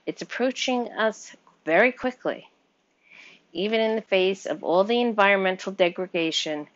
It's 0.06 0.22
approaching 0.22 0.90
us 0.92 1.36
very 1.66 1.92
quickly 1.92 2.48
even 3.54 3.80
in 3.80 3.96
the 3.96 4.02
face 4.02 4.48
of 4.48 4.64
all 4.64 4.84
the 4.84 5.00
environmental 5.00 5.72
degradation 5.72 6.68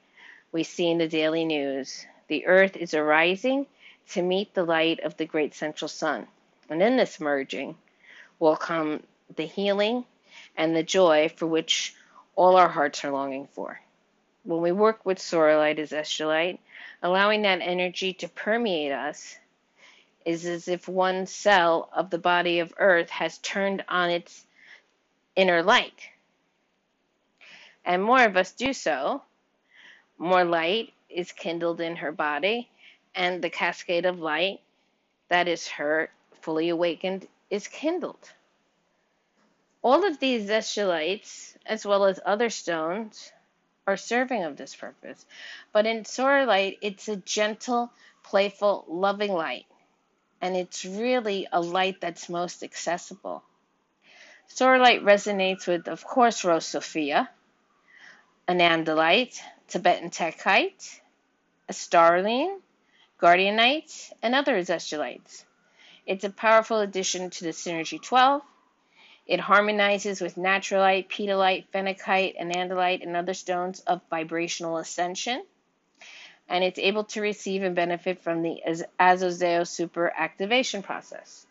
we 0.51 0.63
see 0.63 0.89
in 0.89 1.00
the 1.00 1.07
daily 1.07 1.43
news. 1.43 2.05
The 2.27 2.46
earth 2.46 2.77
is 2.77 2.93
arising 2.93 3.65
to 4.10 4.22
meet 4.22 4.53
the 4.53 4.63
light 4.63 5.00
of 5.00 5.17
the 5.17 5.25
great 5.25 5.55
central 5.55 5.89
sun. 5.89 6.27
And 6.69 6.81
in 6.81 6.96
this 6.96 7.19
merging 7.19 7.75
will 8.39 8.55
come 8.55 9.01
the 9.36 9.46
healing 9.46 10.05
and 10.55 10.75
the 10.75 10.84
joy 10.84 11.29
for 11.36 11.48
which 11.48 11.96
all 12.36 12.55
our 12.55 12.69
hearts 12.69 13.03
are 13.03 13.12
longing 13.12 13.48
for. 13.53 13.79
When 14.43 14.62
we 14.62 14.72
work 14.72 15.03
with 15.03 15.17
Sauralite 15.17 15.79
as 15.79 15.91
Estrelite, 15.91 16.60
allowing 17.01 17.41
that 17.41 17.62
energy 17.62 18.13
to 18.13 18.29
permeate 18.29 18.91
us 18.91 19.36
is 20.25 20.46
as 20.46 20.67
if 20.67 20.88
one 20.88 21.25
cell 21.25 21.89
of 21.91 22.12
the 22.12 22.17
body 22.19 22.60
of 22.60 22.74
Earth 22.77 23.10
has 23.10 23.39
turned 23.39 23.84
on 23.88 24.12
its 24.12 24.46
inner 25.36 25.63
light 25.63 26.10
and 27.88 28.03
more 28.03 28.24
of 28.25 28.36
us 28.36 28.51
do 28.51 28.74
so, 28.74 29.22
more 30.17 30.44
light 30.44 30.94
is 31.10 31.32
kindled 31.32 31.79
in 31.79 31.96
her 31.96 32.12
body, 32.12 32.70
and 33.15 33.41
the 33.41 33.50
cascade 33.50 34.06
of 34.06 34.20
light 34.20 34.60
that 35.29 35.48
is 35.48 35.70
her 35.70 36.10
fully 36.41 36.67
awakened 36.67 37.25
is 37.50 37.67
kindled. 37.70 38.29
All 39.82 40.06
of 40.06 40.20
these 40.20 40.50
zestulites, 40.50 41.56
as 41.65 41.86
well 41.86 42.03
as 42.03 42.20
other 42.25 42.50
stones, 42.50 43.32
are 43.88 43.96
serving 43.96 44.44
of 44.44 44.58
this 44.58 44.75
purpose. 44.75 45.25
But 45.72 45.86
in 45.86 46.03
Sauralite, 46.03 46.79
it's 46.82 47.08
a 47.08 47.15
gentle, 47.15 47.89
playful, 48.22 48.84
loving 48.89 49.32
light. 49.32 49.65
And 50.41 50.58
it's 50.58 50.84
really 50.84 51.48
a 51.53 51.62
light 51.62 52.01
that's 52.01 52.27
most 52.27 52.63
accessible. 52.63 53.44
Sauralite 54.50 55.03
resonates 55.03 55.67
with, 55.67 55.88
of 55.88 56.03
course, 56.03 56.44
Rose 56.44 56.65
Sophia, 56.65 57.29
anandalite, 58.48 59.39
Tibetan 59.68 60.10
tektite, 60.10 61.00
starline, 61.70 62.60
guardianite, 63.18 64.12
and 64.22 64.34
other 64.34 64.60
zestulites. 64.62 65.44
It's 66.06 66.24
a 66.24 66.30
powerful 66.30 66.80
addition 66.80 67.30
to 67.32 67.44
the 67.44 67.50
Synergy 67.50 68.01
12. 68.01 68.42
It 69.25 69.42
harmonizes 69.42 70.22
with 70.22 70.36
natrolite, 70.36 71.10
petalite, 71.10 71.66
phenakite, 71.74 72.39
anandalite, 72.39 73.04
and 73.04 73.18
other 73.18 73.34
stones 73.34 73.82
of 73.82 74.01
vibrational 74.10 74.77
ascension. 74.77 75.44
And 76.48 76.63
it's 76.63 76.80
able 76.80 77.04
to 77.06 77.22
receive 77.22 77.63
and 77.63 77.75
benefit 77.75 78.22
from 78.22 78.42
the 78.42 78.62
Azozeo 78.98 79.68
super 79.68 80.13
activation 80.16 80.82
process. 80.82 81.46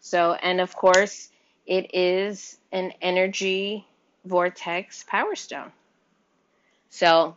So, 0.00 0.34
and 0.34 0.60
of 0.60 0.76
course, 0.76 1.28
it 1.66 1.92
is 1.92 2.56
an 2.70 2.92
energy 3.02 3.84
vortex 4.24 5.04
power 5.08 5.34
stone. 5.34 5.72
So 6.92 7.36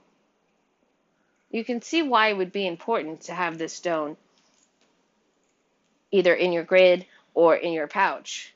you 1.49 1.63
can 1.63 1.81
see 1.81 2.01
why 2.01 2.27
it 2.27 2.37
would 2.37 2.51
be 2.51 2.67
important 2.67 3.21
to 3.21 3.33
have 3.33 3.57
this 3.57 3.71
stone 3.71 4.17
either 6.11 6.35
in 6.35 6.51
your 6.51 6.65
grid 6.65 7.05
or 7.33 7.55
in 7.55 7.71
your 7.71 7.87
pouch. 7.87 8.53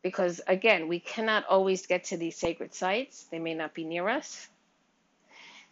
Because 0.00 0.40
again, 0.46 0.88
we 0.88 0.98
cannot 0.98 1.46
always 1.46 1.86
get 1.86 2.04
to 2.04 2.16
these 2.16 2.36
sacred 2.36 2.72
sites, 2.72 3.24
they 3.24 3.38
may 3.38 3.52
not 3.52 3.74
be 3.74 3.84
near 3.84 4.08
us. 4.08 4.48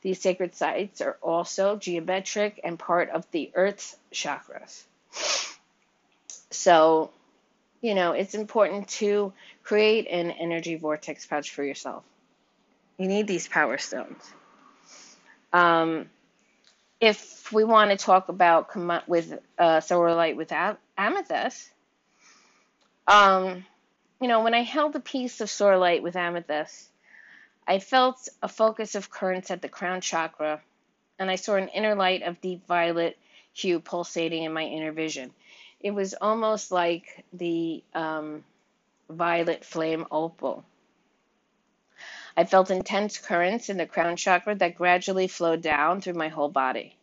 These 0.03 0.21
sacred 0.21 0.55
sites 0.55 1.01
are 1.01 1.17
also 1.23 1.77
geometric 1.77 2.61
and 2.63 2.79
part 2.79 3.09
of 3.09 3.25
the 3.31 3.51
Earth's 3.55 3.97
chakras. 4.13 4.83
So, 6.51 7.11
you 7.81 7.95
know, 7.95 8.13
it's 8.13 8.35
important 8.35 8.89
to 9.01 9.33
create 9.63 10.09
an 10.09 10.31
energy 10.31 10.77
vortex 10.77 11.25
pouch 11.25 11.53
for 11.53 11.65
yourself. 11.65 12.05
You 12.99 13.09
need 13.09 13.27
these 13.27 13.49
power 13.49 13.79
stones. 13.79 14.23
Um, 15.53 16.11
if 17.01 17.53
we 17.53 17.65
want 17.65 17.91
to 17.91 17.97
talk 17.97 18.29
about 18.29 18.69
with 19.09 19.39
uh, 19.59 19.81
light 20.15 20.37
with 20.37 20.53
amethyst, 20.97 21.71
um, 23.07 23.65
you 24.21 24.29
know, 24.29 24.43
when 24.43 24.55
I 24.55 24.63
held 24.63 24.97
a 24.97 25.01
piece 25.01 25.41
of 25.41 25.51
light 25.77 26.03
with 26.03 26.17
amethyst, 26.17 26.89
I 27.67 27.79
felt 27.79 28.29
a 28.43 28.49
focus 28.49 28.95
of 28.95 29.11
currents 29.11 29.51
at 29.51 29.63
the 29.63 29.69
crown 29.69 30.01
chakra, 30.01 30.61
and 31.19 31.31
I 31.31 31.37
saw 31.37 31.57
an 31.57 31.69
inner 31.69 31.95
light 31.95 32.23
of 32.23 32.41
deep 32.41 32.67
violet 32.67 33.19
hue 33.53 33.81
pulsating 33.81 34.45
in 34.45 34.53
my 34.53 34.65
inner 34.65 34.93
vision. 34.93 35.33
It 35.81 35.93
was 35.93 36.15
almost 36.15 36.73
like 36.73 37.25
the 37.33 37.83
um, 37.95 38.45
violet 39.09 39.65
flame 39.65 40.07
opal. 40.11 40.65
I 42.37 42.45
felt 42.45 42.71
intense 42.71 43.19
currents 43.19 43.69
in 43.69 43.77
the 43.77 43.87
crown 43.87 44.17
chakra 44.17 44.55
that 44.57 44.77
gradually 44.77 45.29
flowed 45.29 45.63
down 45.63 46.01
through 46.01 46.15
my 46.15 46.29
whole 46.29 46.49
body. 46.49 46.97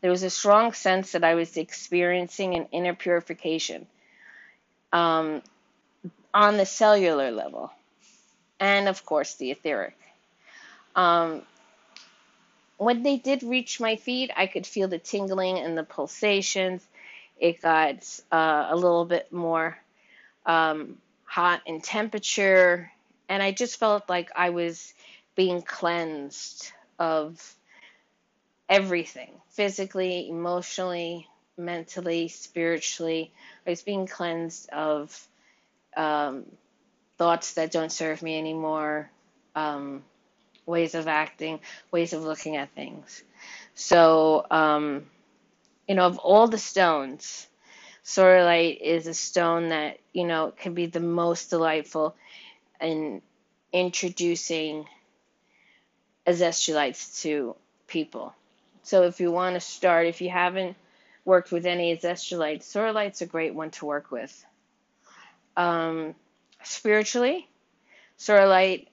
There 0.00 0.10
was 0.10 0.22
a 0.22 0.30
strong 0.30 0.72
sense 0.72 1.12
that 1.12 1.24
I 1.24 1.34
was 1.34 1.56
experiencing 1.56 2.54
an 2.54 2.68
inner 2.72 2.94
purification. 2.94 3.86
Um, 4.92 5.42
on 6.32 6.56
the 6.56 6.66
cellular 6.66 7.30
level, 7.30 7.72
and 8.58 8.88
of 8.88 9.04
course 9.04 9.34
the 9.34 9.50
etheric. 9.50 9.96
Um, 10.94 11.42
when 12.76 13.02
they 13.02 13.16
did 13.16 13.42
reach 13.42 13.80
my 13.80 13.96
feet, 13.96 14.30
I 14.36 14.46
could 14.46 14.66
feel 14.66 14.88
the 14.88 14.98
tingling 14.98 15.58
and 15.58 15.76
the 15.76 15.82
pulsations. 15.82 16.86
It 17.38 17.60
got 17.60 17.96
uh, 18.32 18.68
a 18.70 18.74
little 18.74 19.04
bit 19.04 19.32
more 19.32 19.76
um, 20.46 20.98
hot 21.24 21.62
in 21.66 21.80
temperature, 21.80 22.90
and 23.30 23.42
I 23.42 23.52
just 23.52 23.78
felt 23.78 24.08
like 24.08 24.30
I 24.34 24.50
was 24.50 24.92
being 25.36 25.62
cleansed 25.62 26.72
of 26.98 27.40
everything 28.68 29.30
physically, 29.50 30.28
emotionally, 30.28 31.28
mentally, 31.56 32.26
spiritually. 32.26 33.32
I 33.66 33.70
was 33.70 33.82
being 33.82 34.08
cleansed 34.08 34.68
of 34.70 35.28
um, 35.96 36.44
thoughts 37.18 37.54
that 37.54 37.70
don't 37.70 37.92
serve 37.92 38.20
me 38.20 38.36
anymore, 38.36 39.08
um, 39.54 40.02
ways 40.66 40.96
of 40.96 41.06
acting, 41.06 41.60
ways 41.92 42.12
of 42.12 42.24
looking 42.24 42.56
at 42.56 42.74
things. 42.74 43.22
So, 43.76 44.44
um, 44.50 45.06
you 45.86 45.94
know, 45.94 46.06
of 46.06 46.18
all 46.18 46.48
the 46.48 46.58
stones, 46.58 47.46
sauralite 48.04 48.80
is 48.80 49.06
a 49.06 49.14
stone 49.14 49.68
that, 49.68 49.98
you 50.12 50.26
know, 50.26 50.52
can 50.56 50.74
be 50.74 50.86
the 50.86 50.98
most 51.00 51.50
delightful 51.50 52.16
in 52.80 53.22
introducing 53.72 54.86
azeztulites 56.26 57.22
to 57.22 57.56
people. 57.86 58.34
So 58.82 59.02
if 59.02 59.20
you 59.20 59.30
want 59.30 59.54
to 59.54 59.60
start, 59.60 60.06
if 60.06 60.20
you 60.20 60.30
haven't 60.30 60.76
worked 61.24 61.52
with 61.52 61.66
any 61.66 61.96
azeztulites, 61.96 62.62
sauralite's 62.62 63.22
a 63.22 63.26
great 63.26 63.54
one 63.54 63.70
to 63.72 63.86
work 63.86 64.10
with. 64.10 64.44
Um, 65.56 66.14
spiritually, 66.62 67.48
sauralite 68.18 68.86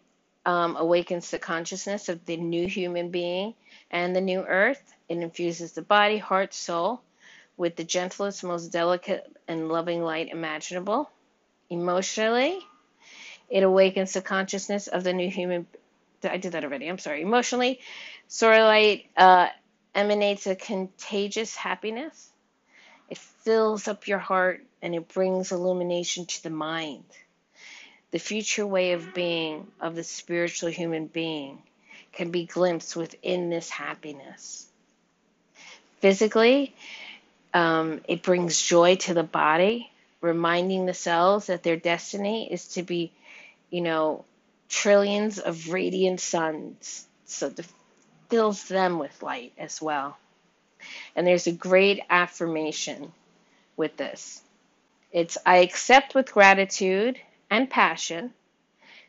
um, 0.45 0.75
awakens 0.75 1.29
the 1.29 1.39
consciousness 1.39 2.09
of 2.09 2.25
the 2.25 2.37
new 2.37 2.67
human 2.67 3.09
being 3.11 3.53
and 3.91 4.15
the 4.15 4.21
new 4.21 4.41
earth. 4.41 4.81
It 5.09 5.17
infuses 5.17 5.73
the 5.73 5.81
body, 5.81 6.17
heart, 6.17 6.53
soul 6.53 7.01
with 7.55 7.75
the 7.75 7.83
gentlest, 7.83 8.43
most 8.43 8.71
delicate, 8.71 9.25
and 9.47 9.69
loving 9.69 10.03
light 10.03 10.29
imaginable. 10.29 11.09
Emotionally, 11.69 12.59
it 13.49 13.63
awakens 13.63 14.13
the 14.13 14.21
consciousness 14.21 14.87
of 14.87 15.03
the 15.03 15.13
new 15.13 15.29
human. 15.29 15.67
I 16.23 16.37
did 16.37 16.53
that 16.53 16.63
already. 16.63 16.87
I'm 16.87 16.97
sorry. 16.97 17.21
Emotionally, 17.21 17.79
sauralite 18.29 19.05
uh, 19.15 19.47
emanates 19.93 20.47
a 20.47 20.55
contagious 20.55 21.55
happiness. 21.55 22.29
It 23.09 23.17
fills 23.17 23.87
up 23.87 24.07
your 24.07 24.19
heart 24.19 24.63
and 24.81 24.93
it 24.93 25.07
brings 25.13 25.51
illumination 25.51 26.25
to 26.25 26.43
the 26.43 26.49
mind. 26.49 27.03
The 28.11 28.19
future 28.19 28.65
way 28.65 28.93
of 28.93 29.13
being 29.13 29.67
of 29.79 29.95
the 29.95 30.03
spiritual 30.03 30.69
human 30.69 31.07
being 31.07 31.61
can 32.13 32.31
be 32.31 32.45
glimpsed 32.45 32.95
within 32.95 33.49
this 33.49 33.69
happiness. 33.69 34.67
Physically, 35.99 36.73
um, 37.53 38.01
it 38.07 38.23
brings 38.23 38.61
joy 38.61 38.95
to 38.95 39.13
the 39.13 39.23
body, 39.23 39.91
reminding 40.21 40.85
the 40.85 40.93
cells 40.93 41.47
that 41.47 41.63
their 41.63 41.75
destiny 41.75 42.51
is 42.51 42.67
to 42.69 42.83
be, 42.83 43.11
you 43.69 43.81
know, 43.81 44.25
trillions 44.69 45.39
of 45.39 45.69
radiant 45.69 46.19
suns. 46.19 47.07
So 47.25 47.47
it 47.47 47.65
fills 48.29 48.67
them 48.67 48.99
with 48.99 49.23
light 49.23 49.53
as 49.57 49.81
well. 49.81 50.17
And 51.15 51.25
there's 51.25 51.47
a 51.47 51.51
great 51.51 52.01
affirmation 52.09 53.11
with 53.75 53.97
this. 53.97 54.41
It's 55.11 55.37
I 55.45 55.57
accept 55.57 56.15
with 56.15 56.31
gratitude 56.31 57.19
and 57.49 57.69
passion 57.69 58.33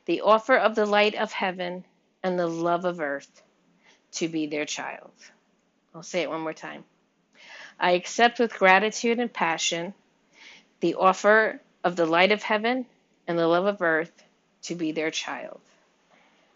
the 0.07 0.23
offer 0.23 0.57
of 0.57 0.75
the 0.75 0.87
light 0.87 1.15
of 1.15 1.33
heaven 1.33 1.85
and 2.23 2.39
the 2.39 2.47
love 2.47 2.85
of 2.85 3.01
earth 3.01 3.43
to 4.13 4.29
be 4.29 4.47
their 4.47 4.65
child. 4.65 5.11
I'll 5.95 6.03
say 6.03 6.23
it 6.23 6.31
one 6.31 6.41
more 6.41 6.55
time. 6.55 6.85
I 7.79 7.93
accept 7.93 8.39
with 8.39 8.55
gratitude 8.55 9.19
and 9.19 9.33
passion 9.33 9.95
the 10.81 10.95
offer 10.95 11.61
of 11.85 11.97
the 11.97 12.07
light 12.07 12.33
of 12.33 12.43
heaven 12.43 12.87
and 13.27 13.39
the 13.39 13.47
love 13.47 13.67
of 13.67 13.83
earth 13.83 14.25
to 14.63 14.75
be 14.75 14.93
their 14.93 15.11
child. 15.11 15.61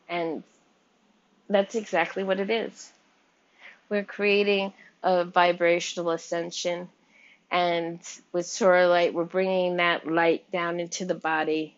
And 0.09 0.43
that's 1.49 1.75
exactly 1.75 2.25
what 2.25 2.41
it 2.41 2.51
is. 2.51 2.91
We're 3.89 4.05
creating 4.05 4.73
a 5.03 5.25
vibrational 5.25 6.11
ascension 6.11 6.89
and 7.53 8.01
with 8.33 8.47
sauralite, 8.47 9.13
we're 9.13 9.25
bringing 9.25 9.77
that 9.77 10.11
light 10.11 10.51
down 10.51 10.81
into 10.81 11.05
the 11.05 11.15
body. 11.15 11.77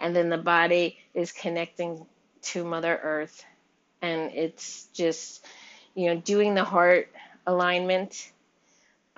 And 0.00 0.16
then 0.16 0.30
the 0.30 0.38
body 0.38 0.96
is 1.12 1.32
connecting 1.32 2.06
to 2.44 2.64
Mother 2.64 2.98
Earth. 3.02 3.44
And 4.00 4.32
it's 4.32 4.86
just, 4.94 5.44
you 5.94 6.06
know, 6.06 6.20
doing 6.20 6.54
the 6.54 6.64
heart 6.64 7.10
alignment 7.46 8.32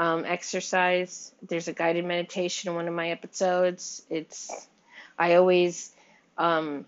um, 0.00 0.24
exercise. 0.24 1.32
There's 1.48 1.68
a 1.68 1.72
guided 1.72 2.04
meditation 2.04 2.70
in 2.70 2.74
one 2.74 2.88
of 2.88 2.94
my 2.94 3.10
episodes. 3.10 4.02
It's, 4.10 4.50
I 5.16 5.36
always 5.36 5.92
um, 6.38 6.86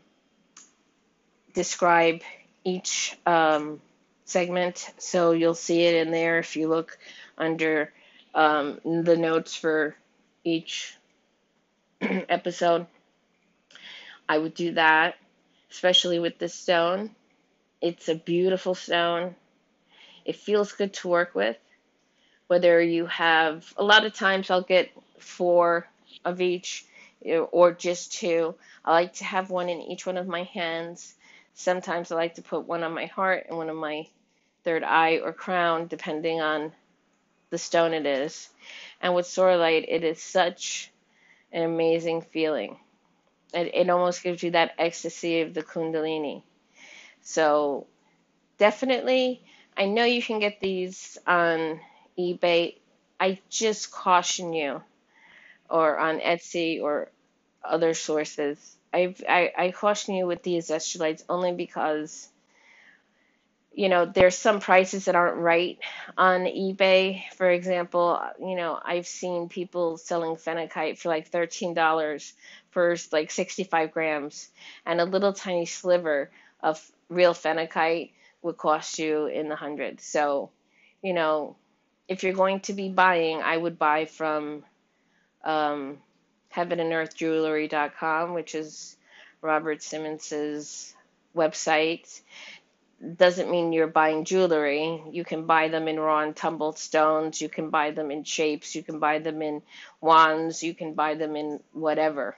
describe 1.53 2.23
each 2.65 3.17
um, 3.27 3.81
segment. 4.25 4.91
So 4.99 5.33
you'll 5.33 5.55
see 5.55 5.83
it 5.83 6.07
in 6.07 6.13
there 6.13 6.39
if 6.39 6.57
you 6.57 6.69
look 6.69 6.97
under 7.37 7.93
um, 8.35 8.81
the 8.85 9.17
notes 9.17 9.55
for 9.55 9.97
each 10.45 10.97
episode. 12.01 12.87
I 14.29 14.39
would 14.39 14.55
do 14.55 14.75
that, 14.75 15.17
especially 15.71 16.21
with 16.21 16.39
this 16.39 16.55
stone. 16.55 17.11
It's 17.81 18.09
a 18.09 18.15
beautiful 18.15 18.75
stone. 18.75 19.35
It 20.25 20.37
feels 20.37 20.73
good 20.73 20.95
to 20.95 21.09
work 21.09 21.35
with. 21.35 21.57
Whether 22.47 22.81
you 22.81 23.07
have, 23.07 23.73
a 23.77 23.83
lot 23.83 24.05
of 24.05 24.15
times 24.15 24.51
I'll 24.51 24.63
get 24.63 24.91
four 25.19 25.89
of 26.25 26.41
each 26.41 26.85
or 27.23 27.73
just 27.73 28.13
two. 28.13 28.55
I 28.85 28.93
like 28.93 29.15
to 29.15 29.25
have 29.25 29.51
one 29.51 29.69
in 29.69 29.81
each 29.81 30.07
one 30.07 30.17
of 30.17 30.27
my 30.27 30.45
hands. 30.45 31.15
Sometimes 31.55 32.11
I 32.11 32.17
like 32.17 32.35
to 32.37 32.43
put 32.43 32.67
one 32.67 32.83
on 32.83 32.95
my 32.95 33.07
heart 33.07 33.47
and 33.49 33.57
one 33.57 33.71
on 33.71 33.77
my 33.77 34.07
third 34.65 34.83
eye 34.83 35.21
or 35.23 35.33
crown, 35.33 35.87
depending 35.87 36.41
on 36.41 36.73
the 37.51 37.59
stone 37.59 37.93
it 37.93 38.07
is. 38.07 38.49
And 39.01 39.15
with 39.15 39.27
sauralite, 39.27 39.87
it 39.89 40.05
is 40.05 40.23
such 40.23 40.91
an 41.53 41.63
amazing 41.63 42.23
feeling. 42.23 42.79
It, 43.53 43.71
it 43.75 43.91
almost 43.91 44.23
gives 44.23 44.43
you 44.43 44.53
that 44.53 44.75
ecstasy 44.79 45.41
of 45.41 45.55
the 45.55 45.63
Kundalini. 45.63 46.43
So 47.23 47.87
definitely, 48.59 49.43
I 49.77 49.87
know 49.87 50.05
you 50.05 50.23
can 50.23 50.39
get 50.39 50.61
these 50.61 51.19
on 51.27 51.81
eBay. 52.19 52.77
I 53.19 53.41
just 53.49 53.91
caution 53.91 54.53
you, 54.53 54.83
or 55.71 55.99
on 55.99 56.21
Etsy 56.21 56.83
or 56.83 57.11
other 57.65 57.95
sources. 57.95 58.77
I, 58.93 59.15
I, 59.29 59.53
I 59.57 59.71
caution 59.73 60.15
you 60.15 60.27
with 60.27 60.43
these 60.43 60.69
estulites 60.69 61.25
only 61.29 61.53
because 61.53 62.29
you 63.73 63.89
know, 63.89 64.05
there's 64.05 64.37
some 64.37 64.61
prices 64.61 65.05
that 65.05 65.15
aren't 65.15 65.37
right 65.39 65.79
on 66.19 66.41
eBay. 66.41 67.23
For 67.37 67.49
example, 67.51 68.21
you 68.41 68.57
know, 68.57 68.79
I've 68.85 69.07
seen 69.07 69.49
people 69.49 69.97
selling 69.97 70.37
phenakite 70.37 70.99
for 70.99 71.09
like 71.09 71.31
$13 71.31 72.33
for 72.71 72.97
like 73.13 73.31
65 73.31 73.93
grams, 73.93 74.49
and 74.85 75.01
a 75.01 75.05
little 75.05 75.33
tiny 75.33 75.67
sliver 75.67 76.31
of 76.63 76.81
real 77.09 77.33
phenakite 77.33 78.11
would 78.43 78.57
cost 78.57 78.99
you 78.99 79.27
in 79.27 79.49
the 79.49 79.57
hundreds. 79.57 80.05
So, 80.05 80.51
you 81.03 81.13
know, 81.13 81.57
if 82.09 82.25
you're 82.25 82.33
going 82.33 82.61
to 82.61 82.73
be 82.73 82.89
buying, 82.89 83.41
I 83.41 83.57
would 83.57 83.79
buy 83.79 84.07
from 84.07 84.65
um, 85.45 85.99
heavenearthjewelry.com, 86.55 88.35
which 88.35 88.55
is 88.55 88.97
Robert 89.43 89.83
Simmons's 89.83 90.95
website 91.35 92.21
doesn't 93.17 93.51
mean 93.51 93.73
you're 93.73 93.87
buying 93.87 94.25
jewelry. 94.25 95.03
You 95.11 95.25
can 95.25 95.47
buy 95.47 95.69
them 95.69 95.89
in 95.89 95.99
raw 95.99 96.21
and 96.21 96.37
tumbled 96.37 96.79
stones. 96.79 97.41
You 97.41 97.49
can 97.49 97.71
buy 97.71 97.93
them 97.93 98.11
in 98.11 98.25
shapes. 98.25 98.75
You 98.75 98.83
can 98.83 98.99
buy 98.99 99.21
them 99.21 99.41
in 99.41 99.63
wands. 100.01 100.63
You 100.63 100.75
can 100.75 100.93
buy 100.93 101.15
them 101.15 101.35
in 101.35 101.61
whatever. 101.73 102.37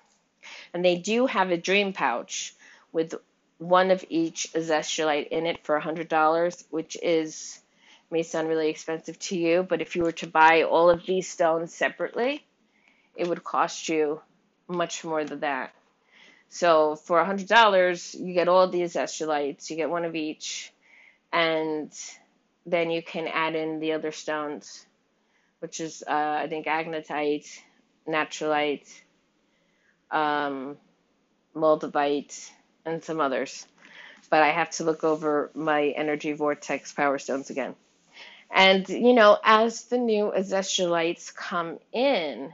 And 0.73 0.85
they 0.85 0.97
do 0.97 1.27
have 1.27 1.51
a 1.51 1.57
dream 1.57 1.93
pouch 1.93 2.55
with 2.93 3.15
one 3.59 3.91
of 3.91 4.05
each 4.09 4.53
azeztulite 4.53 5.29
in 5.29 5.47
it 5.47 5.65
for 5.65 5.81
$100, 5.81 6.65
which 6.71 6.97
is 7.03 7.61
may 8.11 8.23
sound 8.23 8.47
really 8.47 8.69
expensive 8.69 9.19
to 9.19 9.37
you, 9.37 9.63
but 9.63 9.81
if 9.81 9.97
you 9.97 10.03
were 10.03 10.13
to 10.13 10.27
buy 10.27 10.65
all 10.65 10.91
of 10.91 11.07
these 11.07 11.27
stones 11.27 11.75
separately, 11.75 12.45
it 13.23 13.29
would 13.29 13.45
cost 13.45 13.89
you 13.89 14.21
much 14.67 15.05
more 15.05 15.23
than 15.25 15.41
that. 15.41 15.73
So 16.49 16.97
for 16.97 17.21
a 17.21 17.25
hundred 17.25 17.47
dollars, 17.47 18.17
you 18.19 18.35
get 18.35 18.49
all 18.49 18.67
these 18.67 18.95
estulites. 18.95 19.71
You 19.71 19.77
get 19.77 19.91
one 19.91 20.05
of 20.05 20.17
each, 20.17 20.73
and 21.33 21.93
then 22.67 22.91
you 22.91 23.01
can 23.01 23.29
add 23.29 23.55
in 23.55 23.79
the 23.79 23.93
other 23.93 24.11
stones, 24.11 24.85
which 25.61 25.79
is 25.81 26.03
uh, 26.05 26.41
I 26.43 26.49
think 26.49 26.67
agnitite, 26.67 27.49
natrolite, 28.09 28.91
um, 30.11 30.77
moldavite, 31.55 32.51
and 32.85 33.05
some 33.05 33.21
others. 33.21 33.65
But 34.31 34.43
I 34.43 34.49
have 34.49 34.71
to 34.73 34.85
look 34.85 35.05
over 35.05 35.53
my 35.55 35.95
energy 35.97 36.33
vortex 36.33 36.93
power 36.93 37.21
stones 37.21 37.51
again. 37.51 37.77
And, 38.51 38.89
you 38.89 39.13
know, 39.15 39.39
as 39.45 39.85
the 39.85 39.99
new 39.99 40.33
azeztulites 40.37 41.33
come 41.33 41.79
in, 41.93 42.53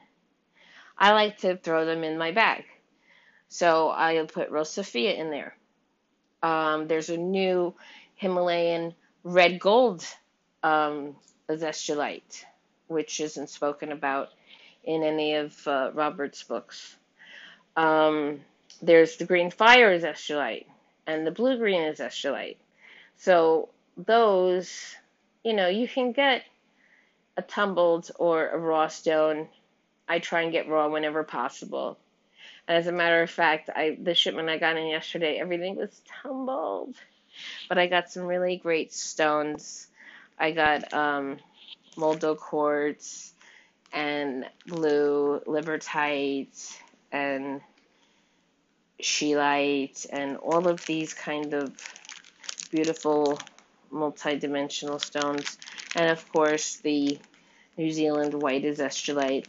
I 0.98 1.12
like 1.12 1.38
to 1.38 1.56
throw 1.56 1.84
them 1.84 2.04
in 2.04 2.18
my 2.18 2.32
bag. 2.32 2.64
So 3.48 3.88
I'll 3.88 4.26
put 4.26 4.50
Rose 4.50 4.70
Sophia 4.70 5.14
in 5.14 5.30
there. 5.30 5.56
Um, 6.42 6.86
there's 6.88 7.08
a 7.08 7.16
new 7.16 7.74
Himalayan 8.16 8.94
red 9.24 9.60
gold 9.60 10.04
um, 10.62 11.16
azeztulite, 11.48 12.44
which 12.88 13.20
isn't 13.20 13.50
spoken 13.50 13.92
about 13.92 14.30
in 14.84 15.02
any 15.02 15.34
of 15.34 15.66
uh, 15.66 15.90
Robert's 15.94 16.42
books. 16.42 16.96
Um, 17.76 18.40
there's 18.82 19.16
the 19.16 19.24
green 19.24 19.50
fire 19.50 19.98
azeztulite 19.98 20.66
and 21.06 21.26
the 21.26 21.30
blue 21.30 21.58
green 21.58 21.82
azeztulite. 21.82 22.56
So 23.16 23.68
those, 23.96 24.94
you 25.44 25.54
know, 25.54 25.68
you 25.68 25.88
can 25.88 26.12
get 26.12 26.42
a 27.36 27.42
tumbled 27.42 28.10
or 28.18 28.48
a 28.48 28.58
raw 28.58 28.88
stone. 28.88 29.48
I 30.08 30.18
try 30.18 30.42
and 30.42 30.52
get 30.52 30.68
raw 30.68 30.88
whenever 30.88 31.22
possible. 31.24 31.98
And 32.66 32.76
As 32.76 32.86
a 32.86 32.92
matter 32.92 33.22
of 33.22 33.30
fact, 33.30 33.70
I 33.74 33.96
the 34.00 34.14
shipment 34.14 34.48
I 34.48 34.58
got 34.58 34.76
in 34.76 34.86
yesterday, 34.86 35.38
everything 35.38 35.76
was 35.76 36.00
tumbled. 36.22 36.94
But 37.68 37.78
I 37.78 37.86
got 37.86 38.10
some 38.10 38.24
really 38.24 38.56
great 38.56 38.92
stones. 38.92 39.86
I 40.38 40.50
got 40.52 40.92
um, 40.92 41.38
Moldau 41.96 42.36
quartz 42.36 43.32
and 43.92 44.44
blue 44.66 45.40
libertite 45.46 46.76
and 47.12 47.60
scheelite 49.02 50.06
and 50.10 50.36
all 50.38 50.68
of 50.68 50.84
these 50.86 51.14
kind 51.14 51.54
of 51.54 51.72
beautiful 52.70 53.38
multi-dimensional 53.90 54.98
stones 54.98 55.56
and 55.94 56.10
of 56.10 56.28
course 56.30 56.76
the 56.76 57.18
New 57.78 57.90
Zealand 57.90 58.34
white 58.34 58.64
is 58.64 58.78
azeztulite 58.78 59.46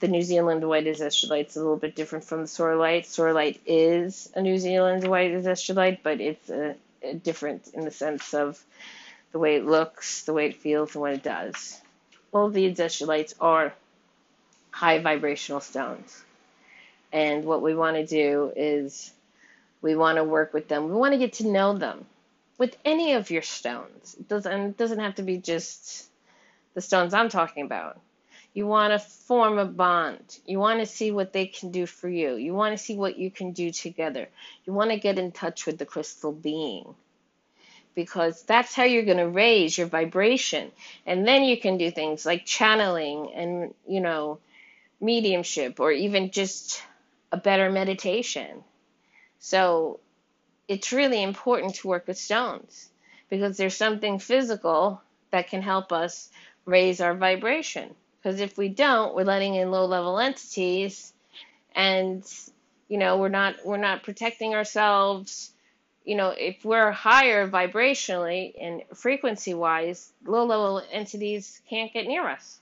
the 0.00 0.08
New 0.08 0.22
Zealand 0.22 0.66
white 0.66 0.86
azeztulite 0.86 1.48
is 1.48 1.56
a 1.56 1.60
little 1.60 1.76
bit 1.76 1.94
different 1.94 2.24
from 2.24 2.40
the 2.40 2.46
sauralite. 2.46 3.04
Sauralite 3.04 3.58
is 3.66 4.32
a 4.34 4.40
New 4.40 4.58
Zealand 4.58 5.06
white 5.06 5.32
azeztulite, 5.32 5.98
but 6.02 6.20
it's 6.20 6.48
a, 6.48 6.74
a 7.02 7.14
different 7.14 7.68
in 7.74 7.84
the 7.84 7.90
sense 7.90 8.32
of 8.32 8.62
the 9.32 9.38
way 9.38 9.56
it 9.56 9.66
looks, 9.66 10.22
the 10.24 10.32
way 10.32 10.46
it 10.46 10.56
feels, 10.56 10.94
and 10.94 11.02
what 11.02 11.12
it 11.12 11.22
does. 11.22 11.78
All 12.32 12.48
the 12.48 12.70
azeztulites 12.72 13.34
are 13.40 13.74
high 14.70 14.98
vibrational 15.00 15.60
stones. 15.60 16.22
And 17.12 17.44
what 17.44 17.60
we 17.60 17.74
want 17.74 17.96
to 17.96 18.06
do 18.06 18.52
is 18.56 19.12
we 19.82 19.96
want 19.96 20.16
to 20.16 20.24
work 20.24 20.54
with 20.54 20.68
them. 20.68 20.88
We 20.88 20.94
want 20.94 21.12
to 21.12 21.18
get 21.18 21.34
to 21.34 21.48
know 21.48 21.76
them 21.76 22.06
with 22.56 22.76
any 22.84 23.14
of 23.14 23.30
your 23.30 23.42
stones. 23.42 24.16
It 24.18 24.28
doesn't, 24.28 24.52
it 24.60 24.76
doesn't 24.78 25.00
have 25.00 25.16
to 25.16 25.22
be 25.22 25.38
just 25.38 26.06
the 26.74 26.80
stones 26.80 27.12
I'm 27.12 27.28
talking 27.28 27.64
about. 27.64 27.98
You 28.52 28.66
want 28.66 28.92
to 28.92 28.98
form 28.98 29.58
a 29.58 29.64
bond. 29.64 30.38
You 30.44 30.58
want 30.58 30.80
to 30.80 30.86
see 30.86 31.12
what 31.12 31.32
they 31.32 31.46
can 31.46 31.70
do 31.70 31.86
for 31.86 32.08
you. 32.08 32.34
You 32.34 32.52
want 32.52 32.76
to 32.76 32.82
see 32.82 32.96
what 32.96 33.16
you 33.16 33.30
can 33.30 33.52
do 33.52 33.70
together. 33.70 34.28
You 34.64 34.72
want 34.72 34.90
to 34.90 34.98
get 34.98 35.18
in 35.18 35.30
touch 35.32 35.66
with 35.66 35.78
the 35.78 35.86
crystal 35.86 36.32
being 36.32 36.94
because 37.94 38.42
that's 38.42 38.74
how 38.74 38.84
you're 38.84 39.04
going 39.04 39.18
to 39.18 39.28
raise 39.28 39.76
your 39.76 39.86
vibration. 39.86 40.70
And 41.06 41.26
then 41.26 41.44
you 41.44 41.60
can 41.60 41.76
do 41.78 41.90
things 41.90 42.26
like 42.26 42.44
channeling 42.44 43.32
and, 43.34 43.74
you 43.86 44.00
know, 44.00 44.38
mediumship 45.00 45.80
or 45.80 45.92
even 45.92 46.30
just 46.30 46.82
a 47.32 47.36
better 47.36 47.70
meditation. 47.70 48.64
So 49.38 50.00
it's 50.68 50.92
really 50.92 51.22
important 51.22 51.76
to 51.76 51.88
work 51.88 52.06
with 52.06 52.18
stones 52.18 52.88
because 53.28 53.56
there's 53.56 53.76
something 53.76 54.18
physical 54.18 55.02
that 55.30 55.48
can 55.48 55.62
help 55.62 55.92
us 55.92 56.30
raise 56.64 57.00
our 57.00 57.14
vibration. 57.14 57.94
Because 58.22 58.40
if 58.40 58.58
we 58.58 58.68
don't, 58.68 59.14
we're 59.14 59.24
letting 59.24 59.54
in 59.54 59.70
low 59.70 59.86
level 59.86 60.18
entities 60.18 61.12
and 61.74 62.24
you 62.88 62.98
know, 62.98 63.18
we're 63.18 63.28
not 63.28 63.64
we're 63.64 63.76
not 63.76 64.02
protecting 64.02 64.54
ourselves. 64.54 65.52
You 66.04 66.16
know, 66.16 66.30
if 66.36 66.64
we're 66.64 66.90
higher 66.90 67.48
vibrationally 67.48 68.52
and 68.60 68.82
frequency 68.94 69.54
wise, 69.54 70.12
low 70.26 70.44
level 70.44 70.82
entities 70.90 71.62
can't 71.70 71.92
get 71.92 72.06
near 72.06 72.28
us. 72.28 72.58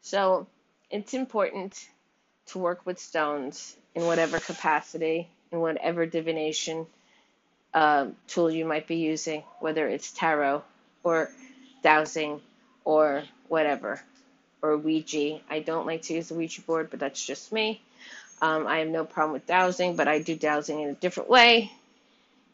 So 0.00 0.48
it's 0.90 1.14
important 1.14 1.88
to 2.46 2.58
work 2.58 2.84
with 2.84 2.98
stones 2.98 3.76
in 3.94 4.04
whatever 4.06 4.40
capacity, 4.40 5.28
in 5.52 5.60
whatever 5.60 6.04
divination 6.04 6.86
uh, 7.72 8.08
tool 8.26 8.50
you 8.50 8.64
might 8.64 8.88
be 8.88 8.96
using, 8.96 9.44
whether 9.60 9.86
it's 9.86 10.10
tarot 10.10 10.64
or 11.04 11.30
dowsing 11.82 12.40
or 12.84 13.22
whatever 13.48 14.02
or 14.64 14.78
Ouija. 14.78 15.40
I 15.50 15.60
don't 15.60 15.86
like 15.86 16.02
to 16.02 16.14
use 16.14 16.28
the 16.28 16.34
Ouija 16.34 16.62
board, 16.62 16.88
but 16.90 16.98
that's 16.98 17.24
just 17.24 17.52
me. 17.52 17.82
Um, 18.40 18.66
I 18.66 18.78
have 18.78 18.88
no 18.88 19.04
problem 19.04 19.34
with 19.34 19.46
dowsing, 19.46 19.94
but 19.94 20.08
I 20.08 20.20
do 20.20 20.34
dowsing 20.34 20.80
in 20.80 20.88
a 20.88 20.94
different 20.94 21.28
way. 21.28 21.70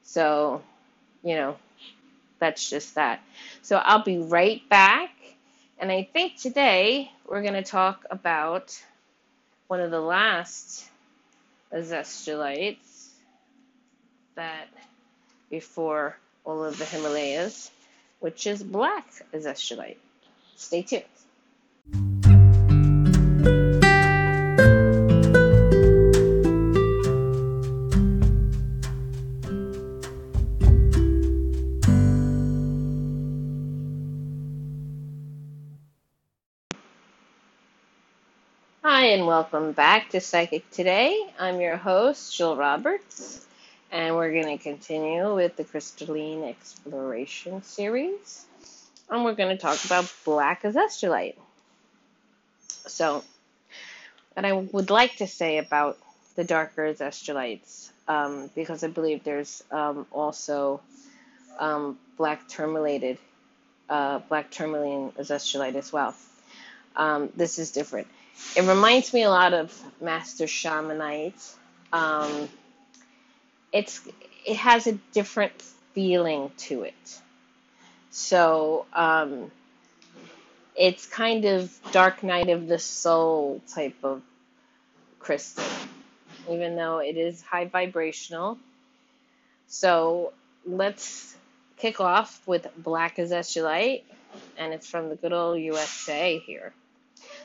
So, 0.03 0.61
you 1.23 1.37
know, 1.37 1.57
that's 2.41 2.69
just 2.69 2.97
that. 2.97 3.23
So 3.63 3.77
I'll 3.77 4.03
be 4.03 4.19
right 4.19 4.69
back. 4.69 5.11
And 5.79 5.93
I 5.93 6.03
think 6.13 6.37
today 6.37 7.13
we're 7.29 7.43
going 7.43 7.55
to 7.55 7.63
talk 7.63 8.05
about 8.11 8.77
one 9.69 9.81
of 9.81 9.93
the 9.93 10.01
last 10.01 10.85
azeztulites 11.73 13.09
that 14.35 14.67
before 15.49 16.17
all 16.45 16.65
of 16.65 16.77
the 16.77 16.85
Himalayas, 16.85 17.71
which 18.19 18.49
is 18.49 18.65
black 18.65 19.07
azeztulite. 19.33 19.97
Stay 20.57 20.83
tuned. 20.83 21.05
Welcome 39.41 39.73
back 39.73 40.11
to 40.11 40.21
Psychic 40.21 40.71
Today. 40.71 41.19
I'm 41.39 41.63
your 41.63 41.79
host, 41.79 42.37
Jill 42.37 42.57
Roberts, 42.57 43.47
and 43.91 44.15
we're 44.15 44.33
going 44.33 44.59
to 44.59 44.63
continue 44.63 45.35
with 45.35 45.57
the 45.57 45.65
Crystalline 45.65 46.45
Exploration 46.45 47.63
series. 47.63 48.45
And 49.09 49.25
we're 49.25 49.35
going 49.35 49.49
to 49.49 49.57
talk 49.57 49.83
about 49.87 50.13
black 50.27 50.65
azeztulite. 50.65 51.37
So, 52.87 53.25
what 54.35 54.45
I 54.45 54.53
would 54.53 54.91
like 54.91 55.17
to 55.17 55.27
say 55.27 55.57
about 55.57 55.97
the 56.37 56.45
darker 56.45 56.93
azeztulites, 56.93 57.89
um, 58.09 58.51
because 58.55 58.85
I 58.85 58.89
believe 58.89 59.25
there's 59.25 59.65
um, 59.71 60.07
also 60.13 60.83
um, 61.59 61.99
black 62.19 62.47
tourmalated, 62.47 63.17
uh, 63.89 64.19
black 64.19 64.51
tourmaline 64.51 65.13
azeztulite 65.13 65.77
as 65.77 65.91
well. 65.91 66.15
Um, 66.95 67.31
this 67.37 67.59
is 67.59 67.71
different. 67.71 68.07
It 68.57 68.63
reminds 68.63 69.13
me 69.13 69.23
a 69.23 69.31
lot 69.31 69.55
of 69.55 69.73
Master 70.01 70.45
Shamanite. 70.45 71.55
Um, 71.93 72.49
it's 73.73 74.01
it 74.45 74.57
has 74.57 74.87
a 74.87 74.93
different 75.13 75.53
feeling 75.95 76.51
to 76.57 76.83
it. 76.83 77.21
So 78.11 78.87
um, 78.93 79.51
it's 80.75 81.07
kind 81.07 81.45
of 81.45 81.73
dark 81.93 82.23
night 82.23 82.49
of 82.49 82.67
the 82.67 82.79
soul 82.79 83.61
type 83.73 83.97
of 84.03 84.23
crystal, 85.19 85.65
even 86.51 86.75
though 86.75 86.99
it 86.99 87.17
is 87.17 87.43
high 87.43 87.67
vibrational. 87.67 88.59
So 89.69 90.33
let's 90.67 91.37
kick 91.77 92.01
off 92.01 92.43
with 92.47 92.67
black 92.77 93.17
azeztulite, 93.17 94.03
and 94.57 94.73
it's 94.73 94.89
from 94.89 95.09
the 95.09 95.17
good 95.17 95.33
old 95.33 95.61
USA 95.61 96.39
here. 96.39 96.73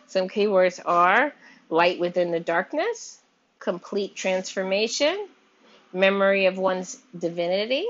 Some 0.07 0.29
keywords 0.29 0.79
are 0.85 1.33
light 1.69 1.99
within 1.99 2.31
the 2.31 2.39
darkness, 2.39 3.19
complete 3.59 4.15
transformation, 4.15 5.27
memory 5.93 6.45
of 6.45 6.57
one's 6.57 6.97
divinity, 7.17 7.85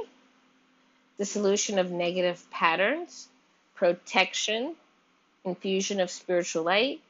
dissolution 1.17 1.79
of 1.79 1.91
negative 1.91 2.43
patterns, 2.51 3.27
protection, 3.75 4.75
infusion 5.43 5.99
of 5.99 6.09
spiritual 6.09 6.63
light, 6.63 7.01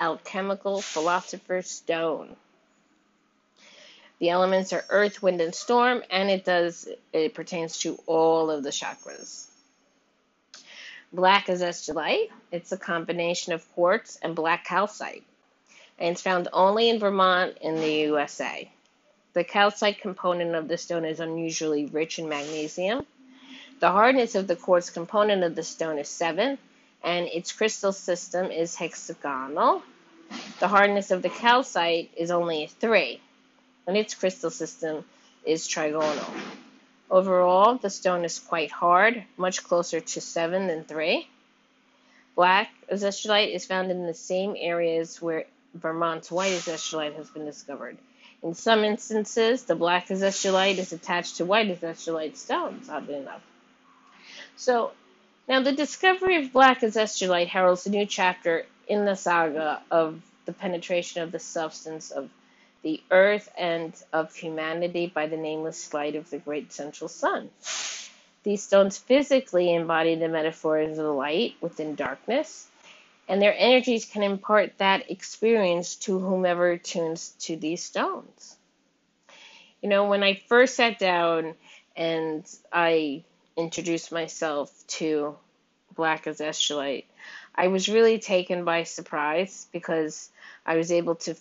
alchemical 0.00 0.80
philosopher's 0.80 1.68
stone. 1.68 2.34
The 4.18 4.30
elements 4.30 4.72
are 4.72 4.84
earth, 4.90 5.22
wind, 5.22 5.40
and 5.40 5.54
storm, 5.54 6.02
and 6.10 6.28
it 6.30 6.44
does 6.44 6.88
it 7.12 7.34
pertains 7.34 7.78
to 7.78 7.98
all 8.06 8.50
of 8.50 8.62
the 8.62 8.70
chakras. 8.70 9.49
Black 11.12 11.46
azeztulite. 11.46 12.30
It's 12.52 12.70
a 12.70 12.76
combination 12.76 13.52
of 13.52 13.68
quartz 13.74 14.16
and 14.22 14.36
black 14.36 14.64
calcite. 14.64 15.24
and 15.98 16.12
it's 16.12 16.22
found 16.22 16.48
only 16.52 16.88
in 16.88 16.98
Vermont 17.00 17.58
in 17.60 17.74
the 17.76 17.92
USA. 18.08 18.70
The 19.32 19.44
calcite 19.44 20.00
component 20.00 20.54
of 20.54 20.68
the 20.68 20.78
stone 20.78 21.04
is 21.04 21.20
unusually 21.20 21.86
rich 21.86 22.18
in 22.18 22.28
magnesium. 22.28 23.04
The 23.80 23.90
hardness 23.90 24.34
of 24.34 24.46
the 24.46 24.56
quartz 24.56 24.90
component 24.90 25.42
of 25.42 25.54
the 25.54 25.62
stone 25.62 25.98
is 25.98 26.08
7, 26.08 26.58
and 27.02 27.26
its 27.26 27.52
crystal 27.52 27.92
system 27.92 28.50
is 28.50 28.76
hexagonal. 28.76 29.82
The 30.60 30.68
hardness 30.68 31.10
of 31.10 31.22
the 31.22 31.28
calcite 31.28 32.10
is 32.16 32.30
only 32.30 32.66
3, 32.66 33.20
and 33.86 33.96
its 33.96 34.14
crystal 34.14 34.50
system 34.50 35.04
is 35.44 35.66
trigonal. 35.66 36.24
Overall, 37.10 37.74
the 37.76 37.90
stone 37.90 38.24
is 38.24 38.38
quite 38.38 38.70
hard, 38.70 39.24
much 39.36 39.64
closer 39.64 40.00
to 40.00 40.20
7 40.20 40.68
than 40.68 40.84
3. 40.84 41.26
Black 42.36 42.70
azeztulite 42.90 43.52
is 43.52 43.66
found 43.66 43.90
in 43.90 44.06
the 44.06 44.14
same 44.14 44.54
areas 44.56 45.20
where 45.20 45.46
Vermont's 45.74 46.30
white 46.30 46.52
azeztulite 46.52 47.16
has 47.16 47.28
been 47.28 47.44
discovered. 47.44 47.98
In 48.42 48.54
some 48.54 48.84
instances, 48.84 49.64
the 49.64 49.74
black 49.74 50.08
azeztulite 50.08 50.78
is 50.78 50.92
attached 50.92 51.36
to 51.38 51.44
white 51.44 51.68
azeztulite 51.68 52.36
stones, 52.36 52.88
oddly 52.88 53.16
enough. 53.16 53.42
So, 54.56 54.92
now 55.48 55.60
the 55.60 55.72
discovery 55.72 56.36
of 56.36 56.52
black 56.52 56.80
azeztulite 56.80 57.48
heralds 57.48 57.86
a 57.86 57.90
new 57.90 58.06
chapter 58.06 58.66
in 58.86 59.04
the 59.04 59.16
saga 59.16 59.82
of 59.90 60.22
the 60.46 60.52
penetration 60.52 61.22
of 61.22 61.32
the 61.32 61.38
substance 61.40 62.12
of 62.12 62.30
the 62.82 63.02
earth 63.10 63.50
and 63.58 63.92
of 64.12 64.34
humanity 64.34 65.06
by 65.06 65.26
the 65.26 65.36
nameless 65.36 65.92
light 65.92 66.14
of 66.16 66.30
the 66.30 66.38
great 66.38 66.72
central 66.72 67.08
sun. 67.08 67.50
These 68.42 68.62
stones 68.62 68.96
physically 68.96 69.74
embody 69.74 70.14
the 70.14 70.28
metaphors 70.28 70.96
of 70.96 71.04
the 71.04 71.12
light 71.12 71.56
within 71.60 71.94
darkness, 71.94 72.68
and 73.28 73.40
their 73.40 73.54
energies 73.56 74.06
can 74.06 74.22
impart 74.22 74.78
that 74.78 75.10
experience 75.10 75.96
to 75.96 76.18
whomever 76.18 76.78
tunes 76.78 77.34
to 77.40 77.56
these 77.56 77.82
stones. 77.82 78.56
You 79.82 79.88
know, 79.88 80.08
when 80.08 80.22
I 80.22 80.42
first 80.48 80.74
sat 80.74 80.98
down 80.98 81.54
and 81.96 82.44
I 82.72 83.24
introduced 83.56 84.10
myself 84.10 84.72
to 84.88 85.36
Black 85.94 86.26
as 86.26 86.40
Azeztulite, 86.40 87.04
I 87.54 87.68
was 87.68 87.88
really 87.88 88.18
taken 88.18 88.64
by 88.64 88.84
surprise 88.84 89.68
because 89.72 90.30
I 90.64 90.76
was 90.76 90.90
able 90.90 91.16
to, 91.16 91.34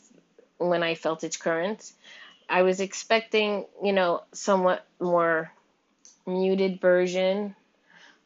when 0.59 0.83
I 0.83 0.93
felt 0.93 1.23
its 1.23 1.37
currents. 1.37 1.93
I 2.47 2.61
was 2.61 2.79
expecting, 2.79 3.65
you 3.83 3.93
know, 3.93 4.23
somewhat 4.33 4.85
more 4.99 5.51
muted 6.27 6.79
version 6.79 7.55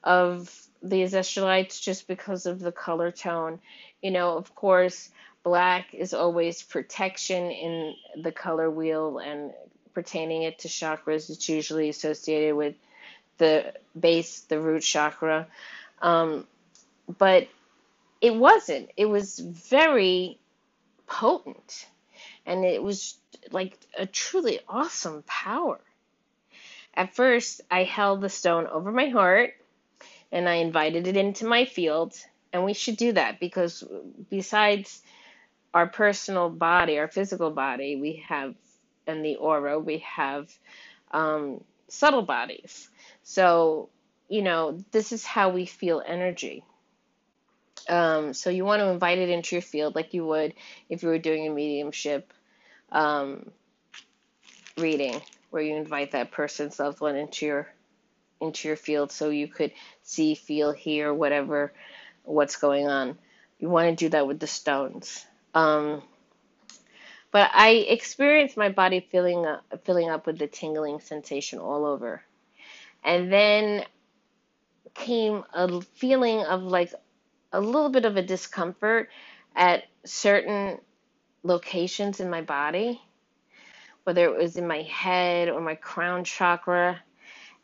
of 0.03 0.53
the 0.81 1.03
Azeztulites 1.03 1.81
just 1.81 2.07
because 2.07 2.45
of 2.45 2.59
the 2.59 2.71
color 2.71 3.11
tone. 3.11 3.59
You 4.01 4.11
know, 4.11 4.37
of 4.37 4.53
course, 4.55 5.09
black 5.43 5.93
is 5.93 6.13
always 6.13 6.61
protection 6.61 7.51
in 7.51 7.93
the 8.21 8.31
color 8.31 8.69
wheel 8.69 9.19
and 9.19 9.53
pertaining 9.93 10.43
it 10.43 10.59
to 10.59 10.67
chakras. 10.67 11.29
It's 11.29 11.47
usually 11.47 11.89
associated 11.89 12.55
with 12.55 12.75
the 13.37 13.73
base, 13.97 14.41
the 14.41 14.59
root 14.59 14.83
chakra. 14.83 15.47
Um, 16.01 16.47
but 17.17 17.47
it 18.21 18.35
wasn't. 18.35 18.89
It 18.95 19.05
was 19.05 19.39
very 19.39 20.39
potent. 21.07 21.87
And 22.45 22.65
it 22.65 22.81
was 22.81 23.17
like 23.51 23.77
a 23.97 24.05
truly 24.05 24.59
awesome 24.67 25.23
power. 25.27 25.79
At 26.93 27.15
first, 27.15 27.61
I 27.71 27.83
held 27.83 28.21
the 28.21 28.29
stone 28.29 28.67
over 28.67 28.91
my 28.91 29.07
heart 29.09 29.53
and 30.31 30.47
I 30.47 30.55
invited 30.55 31.07
it 31.07 31.17
into 31.17 31.45
my 31.45 31.65
field. 31.65 32.13
And 32.51 32.65
we 32.65 32.73
should 32.73 32.97
do 32.97 33.13
that 33.13 33.39
because 33.39 33.83
besides 34.29 35.01
our 35.73 35.87
personal 35.87 36.49
body, 36.49 36.99
our 36.99 37.07
physical 37.07 37.49
body, 37.49 37.95
we 37.95 38.23
have, 38.27 38.55
and 39.07 39.25
the 39.25 39.37
aura, 39.37 39.79
we 39.79 39.99
have 39.99 40.51
um, 41.11 41.63
subtle 41.87 42.21
bodies. 42.21 42.89
So, 43.23 43.89
you 44.29 44.43
know, 44.43 44.83
this 44.91 45.11
is 45.11 45.25
how 45.25 45.49
we 45.49 45.65
feel 45.65 46.01
energy. 46.05 46.63
Um, 47.89 48.33
so 48.33 48.49
you 48.49 48.65
want 48.65 48.81
to 48.81 48.87
invite 48.87 49.17
it 49.17 49.29
into 49.29 49.55
your 49.55 49.61
field 49.61 49.95
like 49.95 50.13
you 50.13 50.25
would 50.25 50.53
if 50.89 51.03
you 51.03 51.09
were 51.09 51.17
doing 51.17 51.47
a 51.47 51.51
mediumship 51.51 52.31
um, 52.91 53.51
reading 54.77 55.21
where 55.49 55.61
you 55.61 55.75
invite 55.75 56.11
that 56.11 56.31
person's 56.31 56.79
loved 56.79 57.01
one 57.01 57.15
into 57.15 57.45
your 57.45 57.67
into 58.41 58.67
your 58.67 58.77
field 58.77 59.11
so 59.11 59.29
you 59.29 59.47
could 59.47 59.71
see, 60.01 60.35
feel, 60.35 60.71
hear 60.71 61.13
whatever 61.13 61.73
what's 62.23 62.57
going 62.57 62.87
on. 62.87 63.17
You 63.59 63.69
want 63.69 63.89
to 63.97 64.05
do 64.05 64.09
that 64.09 64.27
with 64.27 64.39
the 64.39 64.47
stones. 64.47 65.25
Um, 65.53 66.01
but 67.31 67.49
I 67.53 67.69
experienced 67.69 68.57
my 68.57 68.69
body 68.69 69.07
filling 69.11 69.45
up, 69.45 69.63
filling 69.85 70.09
up 70.09 70.27
with 70.27 70.37
the 70.37 70.47
tingling 70.47 70.99
sensation 70.99 71.59
all 71.59 71.85
over, 71.85 72.21
and 73.03 73.31
then 73.31 73.85
came 74.93 75.43
a 75.53 75.81
feeling 75.81 76.41
of 76.43 76.61
like 76.63 76.93
a 77.53 77.61
little 77.61 77.89
bit 77.89 78.05
of 78.05 78.17
a 78.17 78.21
discomfort 78.21 79.09
at 79.55 79.83
certain 80.03 80.79
locations 81.43 82.19
in 82.19 82.29
my 82.29 82.41
body 82.41 83.01
whether 84.03 84.25
it 84.25 84.37
was 84.37 84.57
in 84.57 84.67
my 84.67 84.81
head 84.83 85.49
or 85.49 85.61
my 85.61 85.75
crown 85.75 86.23
chakra. 86.23 87.01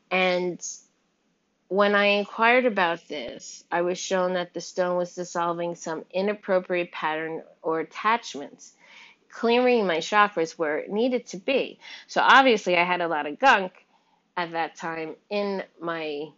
And 0.09 0.65
when 1.67 1.95
I 1.95 2.05
inquired 2.05 2.65
about 2.65 3.07
this, 3.07 3.63
I 3.71 3.81
was 3.81 3.97
shown 3.97 4.33
that 4.33 4.53
the 4.53 4.61
stone 4.61 4.97
was 4.97 5.15
dissolving 5.15 5.75
some 5.75 6.05
inappropriate 6.11 6.91
pattern 6.91 7.43
or 7.61 7.81
attachments, 7.81 8.73
clearing 9.29 9.85
my 9.85 9.97
chakras 9.97 10.53
where 10.53 10.79
it 10.79 10.89
needed 10.89 11.27
to 11.27 11.37
be. 11.37 11.79
So 12.07 12.21
obviously, 12.21 12.77
I 12.77 12.83
had 12.83 13.01
a 13.01 13.07
lot 13.07 13.27
of 13.27 13.39
gunk 13.39 13.73
at 14.37 14.51
that 14.51 14.75
time 14.75 15.15
in 15.29 15.63
my 15.79 16.29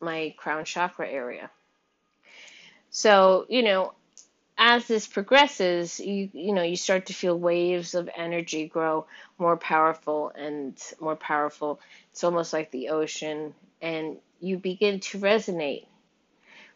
my 0.00 0.34
crown 0.36 0.64
chakra 0.64 1.08
area. 1.08 1.50
So, 2.96 3.46
you 3.48 3.64
know, 3.64 3.92
as 4.56 4.86
this 4.86 5.08
progresses, 5.08 5.98
you 5.98 6.30
you 6.32 6.52
know 6.52 6.62
you 6.62 6.76
start 6.76 7.06
to 7.06 7.12
feel 7.12 7.36
waves 7.36 7.96
of 7.96 8.08
energy 8.16 8.68
grow 8.68 9.06
more 9.36 9.56
powerful 9.56 10.30
and 10.36 10.80
more 11.00 11.16
powerful. 11.16 11.80
It's 12.12 12.22
almost 12.22 12.52
like 12.52 12.70
the 12.70 12.90
ocean, 12.90 13.52
and 13.82 14.18
you 14.40 14.58
begin 14.58 15.00
to 15.00 15.18
resonate 15.18 15.86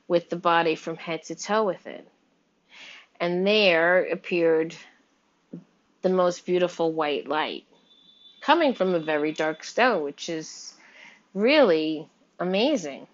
with 0.09 0.29
the 0.29 0.35
body 0.35 0.75
from 0.75 0.97
head 0.97 1.23
to 1.27 1.37
toe 1.37 1.63
with 1.63 1.87
it. 1.87 2.05
And 3.21 3.47
there 3.47 4.05
appeared 4.11 4.75
the 6.03 6.09
most 6.11 6.45
beautiful 6.45 6.93
white 6.93 7.29
light 7.29 7.65
coming 8.41 8.75
from 8.75 8.93
a 8.93 8.99
very 9.01 9.31
dark 9.31 9.63
stone, 9.63 10.03
which 10.03 10.29
is 10.29 10.75
really 11.33 12.09
amazing. 12.41 13.07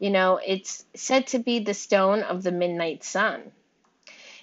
You 0.00 0.08
know, 0.08 0.40
it's 0.44 0.86
said 0.94 1.26
to 1.28 1.38
be 1.38 1.58
the 1.58 1.74
stone 1.74 2.22
of 2.22 2.42
the 2.42 2.50
midnight 2.52 3.04
sun. 3.04 3.52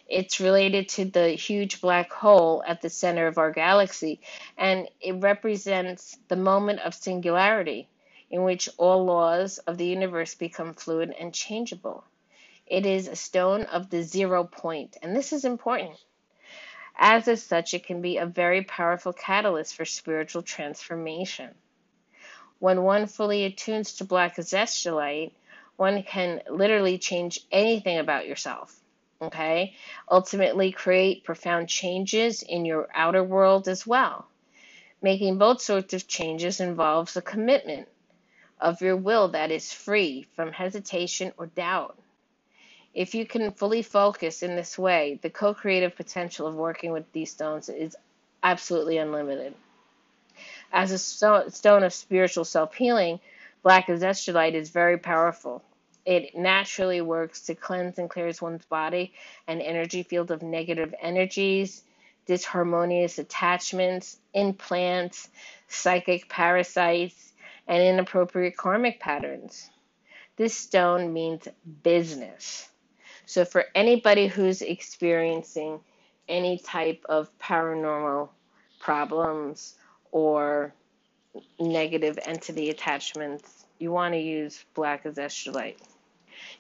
It's 0.08 0.40
related 0.40 0.88
to 0.90 1.06
the 1.06 1.30
huge 1.30 1.82
black 1.82 2.14
hole 2.14 2.64
at 2.66 2.82
the 2.82 2.92
center 2.92 3.26
of 3.26 3.40
our 3.40 3.52
galaxy, 3.52 4.22
and 4.56 4.88
it 5.02 5.14
represents 5.14 6.16
the 6.28 6.36
moment 6.36 6.82
of 6.82 6.94
singularity 6.94 7.90
in 8.30 8.44
which 8.44 8.70
all 8.78 9.04
laws 9.04 9.58
of 9.58 9.80
the 9.80 9.88
universe 9.88 10.36
become 10.36 10.76
fluid 10.76 11.16
and 11.20 11.34
changeable. 11.34 12.04
It 12.68 12.86
is 12.86 13.08
a 13.08 13.16
stone 13.16 13.64
of 13.64 13.90
the 13.90 14.04
zero 14.04 14.44
point, 14.44 14.96
and 15.02 15.16
this 15.16 15.34
is 15.34 15.44
important. 15.44 15.98
As 16.96 17.28
is 17.28 17.42
such, 17.42 17.74
it 17.74 17.86
can 17.86 18.02
be 18.02 18.18
a 18.18 18.28
very 18.28 18.64
powerful 18.64 19.12
catalyst 19.12 19.76
for 19.76 19.86
spiritual 19.86 20.44
transformation. 20.44 21.56
When 22.60 22.84
one 22.84 23.08
fully 23.08 23.44
attunes 23.44 23.98
to 23.98 24.04
black 24.04 24.38
azeztulite, 24.38 25.32
one 25.78 26.04
can 26.04 26.42
literally 26.50 26.98
change 26.98 27.40
anything 27.52 27.98
about 28.00 28.28
yourself. 28.28 28.78
Okay? 29.22 29.76
Ultimately, 30.12 30.72
create 30.72 31.24
profound 31.24 31.70
changes 31.70 32.44
in 32.44 32.66
your 32.66 32.90
outer 32.94 33.24
world 33.24 33.68
as 33.68 33.88
well. 33.88 34.28
Making 35.02 35.38
both 35.38 35.62
sorts 35.62 35.94
of 35.94 36.08
changes 36.08 36.60
involves 36.60 37.16
a 37.16 37.22
commitment 37.22 37.88
of 38.60 38.82
your 38.82 38.98
will 38.98 39.30
that 39.30 39.52
is 39.52 39.72
free 39.72 40.28
from 40.36 40.52
hesitation 40.52 41.32
or 41.38 41.46
doubt. 41.46 41.98
If 42.94 43.14
you 43.14 43.28
can 43.28 43.52
fully 43.52 43.84
focus 43.84 44.42
in 44.42 44.56
this 44.56 44.78
way, 44.78 45.20
the 45.22 45.30
co 45.30 45.54
creative 45.54 45.96
potential 45.96 46.48
of 46.48 46.56
working 46.56 46.92
with 46.92 47.12
these 47.12 47.32
stones 47.32 47.70
is 47.70 47.96
absolutely 48.42 48.98
unlimited. 48.98 49.54
As 50.72 50.92
a 50.92 50.98
stone 50.98 51.84
of 51.84 51.94
spiritual 51.94 52.46
self 52.46 52.74
healing, 52.74 53.20
black 53.62 53.88
azeztulite 53.88 54.54
is 54.54 54.70
very 54.70 54.98
powerful. 54.98 55.64
It 56.08 56.38
naturally 56.38 57.02
works 57.02 57.42
to 57.48 57.56
cleanse 57.56 58.00
and 58.00 58.10
clears 58.10 58.42
one's 58.42 58.64
body 58.64 59.14
and 59.46 59.62
energy 59.62 60.04
field 60.04 60.32
of 60.32 60.42
negative 60.42 60.96
energies, 61.02 61.84
disharmonious 62.26 63.20
attachments, 63.20 64.18
implants, 64.34 65.28
psychic 65.68 66.30
parasites, 66.30 67.34
and 67.68 67.84
inappropriate 67.84 68.56
karmic 68.56 69.02
patterns. 69.02 69.70
This 70.38 70.56
stone 70.56 71.12
means 71.12 71.46
business. 71.84 72.70
So, 73.26 73.44
for 73.44 73.66
anybody 73.76 74.28
who's 74.28 74.62
experiencing 74.62 75.82
any 76.30 76.58
type 76.58 77.04
of 77.10 77.38
paranormal 77.38 78.30
problems 78.80 79.76
or 80.14 80.74
negative 81.60 82.18
entity 82.26 82.70
attachments, 82.70 83.66
you 83.78 83.92
want 83.92 84.14
to 84.14 84.20
use 84.22 84.64
black 84.74 85.04
azeztulite. 85.04 85.76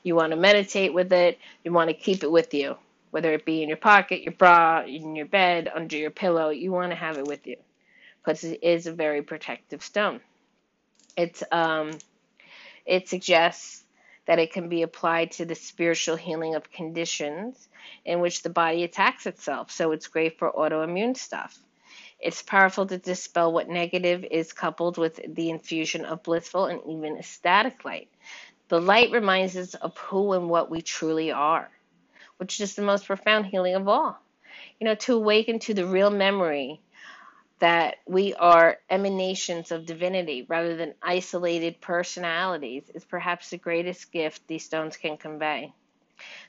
You 0.08 0.16
want 0.16 0.32
to 0.32 0.38
meditate 0.38 0.94
with 0.94 1.12
it. 1.12 1.38
You 1.66 1.74
want 1.74 1.90
to 1.90 1.94
keep 1.94 2.24
it 2.24 2.32
with 2.32 2.54
you, 2.54 2.78
whether 3.12 3.34
it 3.34 3.44
be 3.44 3.62
in 3.62 3.68
your 3.68 3.78
pocket, 3.78 4.22
your 4.22 4.32
bra, 4.32 4.84
in 4.84 5.18
your 5.18 5.26
bed, 5.26 5.70
under 5.74 5.98
your 5.98 6.12
pillow. 6.12 6.50
You 6.50 6.72
want 6.72 6.94
to 6.94 6.96
have 6.96 7.18
it 7.18 7.28
with 7.28 7.46
you 7.46 7.58
because 8.24 8.46
it 8.46 8.64
is 8.64 8.88
a 8.88 8.94
very 8.94 9.22
protective 9.22 9.84
stone. 9.84 10.22
It's 11.18 11.44
um, 11.52 11.92
it 12.86 13.10
suggests 13.10 13.84
that 14.28 14.40
it 14.40 14.54
can 14.54 14.70
be 14.70 14.84
applied 14.84 15.32
to 15.32 15.46
the 15.46 15.56
spiritual 15.56 16.16
healing 16.16 16.56
of 16.56 16.72
conditions 16.72 17.68
in 18.06 18.22
which 18.22 18.44
the 18.44 18.50
body 18.50 18.86
attacks 18.86 19.26
itself. 19.26 19.72
So 19.72 19.92
it's 19.92 20.08
great 20.08 20.40
for 20.40 20.54
autoimmune 20.54 21.18
stuff. 21.18 21.60
It's 22.20 22.42
powerful 22.42 22.86
to 22.88 22.98
dispel 22.98 23.52
what 23.52 23.68
negative 23.68 24.24
is 24.24 24.54
coupled 24.54 24.98
with 24.98 25.20
the 25.36 25.50
infusion 25.50 26.06
of 26.06 26.24
blissful 26.24 26.66
and 26.66 26.82
even 26.88 27.18
ecstatic 27.18 27.84
light. 27.86 28.10
The 28.70 28.82
light 28.82 29.12
reminds 29.12 29.56
us 29.56 29.76
of 29.76 29.98
who 29.98 30.34
and 30.34 30.50
what 30.50 30.70
we 30.70 30.82
truly 30.82 31.32
are, 31.32 31.70
which 32.38 32.60
is 32.60 32.76
the 32.76 32.82
most 32.82 33.06
profound 33.08 33.46
healing 33.46 33.76
of 33.76 33.88
all. 33.88 34.20
You 34.80 34.86
know, 34.86 34.96
to 34.96 35.16
awaken 35.16 35.60
to 35.60 35.74
the 35.74 35.86
real 35.86 36.10
memory 36.10 36.82
that 37.60 37.98
we 38.06 38.34
are 38.36 38.78
emanations 38.90 39.72
of 39.72 39.86
divinity 39.86 40.46
rather 40.48 40.76
than 40.76 40.94
isolated 41.02 41.82
personalities 41.82 42.90
is 42.94 43.04
perhaps 43.04 43.50
the 43.50 43.58
greatest 43.58 44.12
gift 44.12 44.48
these 44.48 44.66
stones 44.66 44.98
can 44.98 45.18
convey. 45.18 45.74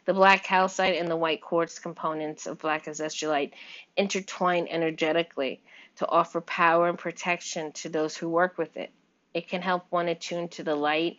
The 0.05 0.15
black 0.15 0.45
calcite 0.45 0.97
and 0.97 1.09
the 1.09 1.17
white 1.17 1.41
quartz 1.41 1.79
components 1.79 2.47
of 2.47 2.59
black 2.59 2.87
azeztulite 2.87 3.53
intertwine 3.97 4.67
energetically 4.69 5.63
to 5.97 6.09
offer 6.09 6.41
power 6.41 6.89
and 6.89 6.99
protection 6.99 7.73
to 7.73 7.89
those 7.89 8.17
who 8.17 8.29
work 8.29 8.59
with 8.59 8.77
it. 8.77 8.91
It 9.35 9.49
can 9.49 9.63
help 9.63 9.85
one 9.91 10.09
attune 10.09 10.49
to 10.49 10.63
the 10.63 10.75
light 10.75 11.19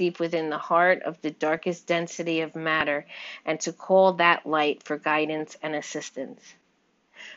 deep 0.00 0.18
within 0.18 0.48
the 0.48 0.58
heart 0.70 1.02
of 1.02 1.20
the 1.20 1.30
darkest 1.30 1.86
density 1.86 2.40
of 2.40 2.56
matter 2.56 3.06
and 3.44 3.60
to 3.60 3.72
call 3.72 4.14
that 4.14 4.46
light 4.46 4.82
for 4.82 4.96
guidance 4.96 5.56
and 5.62 5.74
assistance. 5.74 6.42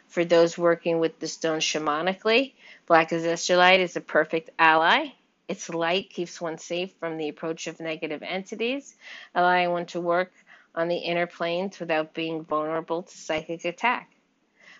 For 0.08 0.24
those 0.24 0.58
working 0.58 1.00
with 1.00 1.20
the 1.20 1.28
stone 1.28 1.60
shamanically, 1.60 2.54
black 2.86 3.10
azeztulite 3.10 3.80
is 3.80 3.98
a 3.98 4.02
perfect 4.02 4.50
ally 4.58 5.12
its 5.48 5.70
light 5.70 6.10
keeps 6.10 6.40
one 6.40 6.58
safe 6.58 6.94
from 7.00 7.18
the 7.18 7.28
approach 7.28 7.68
of 7.68 7.80
negative 7.82 8.24
entities, 8.24 8.96
allowing 9.36 9.72
one 9.72 9.86
to 9.88 10.00
work 10.00 10.32
on 10.74 10.88
the 10.88 10.98
inner 10.98 11.28
planes 11.28 11.80
without 11.80 12.14
being 12.14 12.46
vulnerable 12.46 13.04
to 13.04 13.18
psychic 13.18 13.66
attack. 13.66 14.10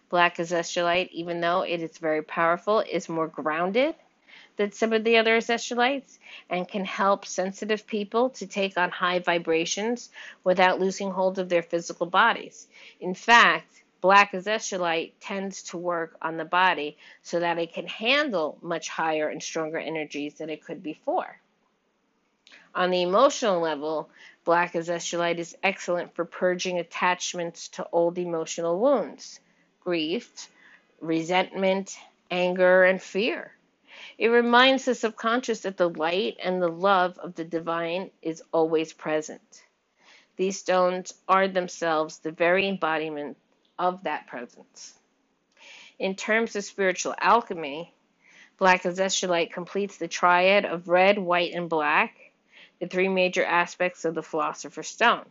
Black 0.10 0.38
azeztulite, 0.38 1.10
even 1.12 1.42
though 1.42 1.62
it 1.62 1.82
is 1.82 1.98
very 1.98 2.22
powerful, 2.22 2.80
is 2.80 3.10
more 3.10 3.28
grounded 3.28 3.96
than 4.58 4.72
some 4.72 4.94
of 4.94 5.04
the 5.04 5.18
other 5.18 5.38
azeztulites 5.38 6.18
and 6.50 6.68
can 6.68 6.86
help 6.86 7.26
sensitive 7.26 7.88
people 7.88 8.30
to 8.30 8.48
take 8.48 8.78
on 8.78 8.90
high 8.90 9.20
vibrations 9.20 10.10
without 10.44 10.80
losing 10.80 11.12
hold 11.12 11.40
of 11.40 11.50
their 11.50 11.64
physical 11.64 12.06
bodies. 12.06 12.68
In 13.00 13.14
fact, 13.14 13.84
black 14.02 14.34
azeztulite 14.34 15.14
tends 15.20 15.64
to 15.64 15.78
work 15.78 16.18
on 16.22 16.38
the 16.38 16.46
body 16.46 16.98
so 17.22 17.40
that 17.40 17.58
it 17.58 17.74
can 17.74 17.88
handle 17.88 18.58
much 18.62 18.90
higher 18.90 19.30
and 19.30 19.42
stronger 19.42 19.78
energies 19.78 20.36
than 20.36 20.50
it 20.50 20.64
could 20.64 20.84
before. 20.84 21.40
On 22.76 22.90
the 22.90 23.02
emotional 23.02 23.60
level, 23.62 24.10
black 24.44 24.74
azeztulite 24.74 25.38
is 25.38 25.56
excellent 25.64 26.16
for 26.16 26.26
purging 26.26 26.80
attachments 26.80 27.70
to 27.70 27.88
old 27.92 28.18
emotional 28.18 28.80
wounds, 28.80 29.40
grief, 29.84 30.50
resentment, 31.00 31.98
anger, 32.30 32.84
and 32.84 33.02
fear. 33.02 33.54
It 34.24 34.30
reminds 34.30 34.86
the 34.86 34.96
subconscious 34.96 35.60
that 35.64 35.76
the 35.76 35.90
light 35.90 36.38
and 36.42 36.62
the 36.62 36.70
love 36.70 37.18
of 37.18 37.36
the 37.36 37.44
divine 37.44 38.10
is 38.22 38.42
always 38.54 38.94
present. 38.94 39.66
These 40.38 40.58
stones 40.58 41.14
are 41.28 41.50
themselves 41.50 42.20
the 42.20 42.32
very 42.32 42.70
embodiment 42.70 43.36
of 43.78 44.04
that 44.06 44.28
presence. 44.28 44.98
In 46.00 46.16
terms 46.16 46.56
of 46.56 46.64
spiritual 46.64 47.16
alchemy, 47.20 47.94
black 48.58 48.84
azeztulite 48.84 49.52
completes 49.52 49.98
the 49.98 50.08
triad 50.08 50.64
of 50.64 50.88
red, 50.88 51.20
white, 51.20 51.52
and 51.54 51.68
black, 51.68 52.16
the 52.80 52.88
three 52.88 53.10
major 53.10 53.44
aspects 53.44 54.06
of 54.06 54.16
the 54.16 54.24
philosopher's 54.24 54.88
stone. 54.88 55.26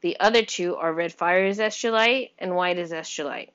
The 0.00 0.18
other 0.18 0.46
two 0.46 0.76
are 0.76 0.94
red 0.94 1.12
fire 1.12 1.46
azeztulite 1.46 2.30
and 2.38 2.56
white 2.56 2.78
azeztulite. 2.78 3.50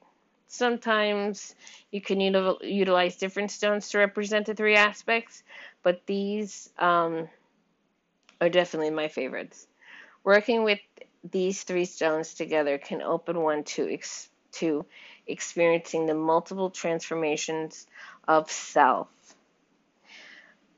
Sometimes 0.54 1.56
you 1.90 2.00
can 2.00 2.20
util- 2.20 2.60
utilize 2.62 3.16
different 3.18 3.50
stones 3.50 3.90
to 3.90 3.98
represent 3.98 4.46
the 4.46 4.54
three 4.54 4.76
aspects, 4.76 5.42
but 5.82 6.06
these 6.06 6.70
um, 6.78 7.28
are 8.40 8.50
definitely 8.50 8.92
my 8.92 9.08
favorites. 9.08 9.66
Working 10.24 10.64
with 10.64 10.78
these 11.24 11.64
three 11.64 11.86
stones 11.86 12.36
together 12.36 12.78
can 12.78 13.02
open 13.02 13.42
one 13.42 13.64
to 13.64 13.92
ex- 13.92 14.30
to 14.52 14.86
experiencing 15.26 16.06
the 16.06 16.14
multiple 16.14 16.70
transformations 16.70 17.88
of 18.28 18.52
self 18.52 19.08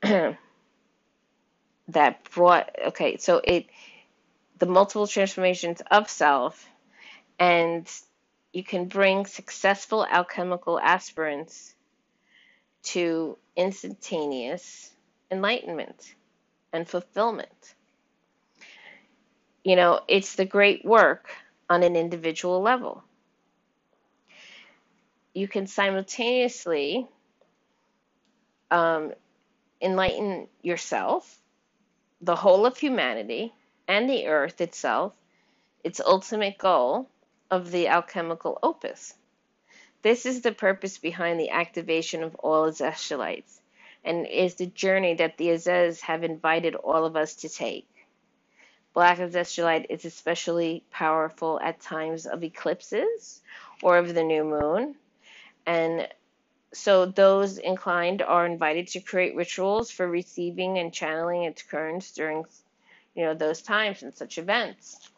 that 0.00 0.38
brought 2.30 2.70
okay 2.86 3.18
so 3.18 3.42
it 3.44 3.66
the 4.58 4.66
multiple 4.66 5.06
transformations 5.06 5.82
of 5.90 6.08
self 6.08 6.66
and 7.38 7.86
you 8.56 8.64
can 8.64 8.86
bring 8.86 9.26
successful 9.26 10.06
alchemical 10.06 10.80
aspirants 10.80 11.74
to 12.82 13.36
instantaneous 13.56 14.90
enlightenment 15.30 16.14
and 16.72 16.88
fulfillment 16.88 17.74
you 19.66 19.74
know, 19.74 20.00
it's 20.06 20.36
the 20.36 20.44
great 20.44 20.84
work 20.84 21.28
on 21.68 21.82
an 21.82 21.96
individual 21.96 22.62
level. 22.62 23.02
You 25.34 25.48
can 25.48 25.66
simultaneously 25.66 27.08
um, 28.70 29.12
enlighten 29.80 30.46
yourself, 30.62 31.40
the 32.20 32.36
whole 32.36 32.64
of 32.64 32.78
humanity, 32.78 33.52
and 33.88 34.08
the 34.08 34.28
earth 34.28 34.60
itself, 34.60 35.14
its 35.82 36.00
ultimate 36.00 36.58
goal 36.58 37.08
of 37.50 37.70
the 37.70 37.88
alchemical 37.88 38.58
opus. 38.62 39.14
This 40.02 40.26
is 40.26 40.42
the 40.42 40.52
purpose 40.52 40.98
behind 40.98 41.40
the 41.40 41.50
activation 41.50 42.22
of 42.22 42.34
all 42.36 42.70
Azeztulites, 42.70 43.60
and 44.04 44.26
is 44.26 44.54
the 44.54 44.66
journey 44.66 45.14
that 45.14 45.36
the 45.36 45.48
Azez 45.48 46.00
have 46.00 46.22
invited 46.22 46.74
all 46.74 47.04
of 47.04 47.16
us 47.16 47.34
to 47.36 47.48
take. 47.48 47.88
Black 48.96 49.18
azeztulite 49.18 49.86
is 49.90 50.06
especially 50.06 50.82
powerful 50.90 51.60
at 51.60 51.80
times 51.80 52.24
of 52.24 52.42
eclipses 52.42 53.42
or 53.82 53.98
of 53.98 54.14
the 54.14 54.24
new 54.24 54.42
moon. 54.42 54.94
And 55.66 56.08
so 56.72 57.04
those 57.04 57.58
inclined 57.58 58.22
are 58.22 58.46
invited 58.46 58.88
to 58.88 59.00
create 59.00 59.36
rituals 59.36 59.90
for 59.90 60.08
receiving 60.08 60.78
and 60.78 60.94
channeling 60.94 61.42
its 61.42 61.62
currents 61.62 62.12
during 62.12 62.44
you 63.14 63.24
know 63.24 63.34
those 63.34 63.60
times 63.60 64.02
and 64.02 64.14
such 64.14 64.38
events. 64.38 65.10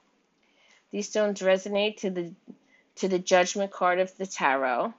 These 0.90 1.08
stones 1.08 1.40
resonate 1.40 1.98
to 1.98 2.10
the 2.10 2.32
to 2.96 3.08
the 3.08 3.18
judgment 3.18 3.70
card 3.70 4.00
of 4.00 4.16
the 4.16 4.26
tarot 4.26 4.92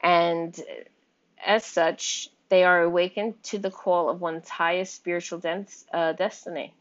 and 0.00 0.60
as 1.44 1.64
such 1.64 2.28
they 2.50 2.62
are 2.62 2.82
awakened 2.82 3.42
to 3.42 3.58
the 3.58 3.70
call 3.70 4.08
of 4.08 4.20
one's 4.20 4.48
highest 4.48 4.94
spiritual 4.94 5.40
uh, 5.92 6.12
destiny. 6.12 6.72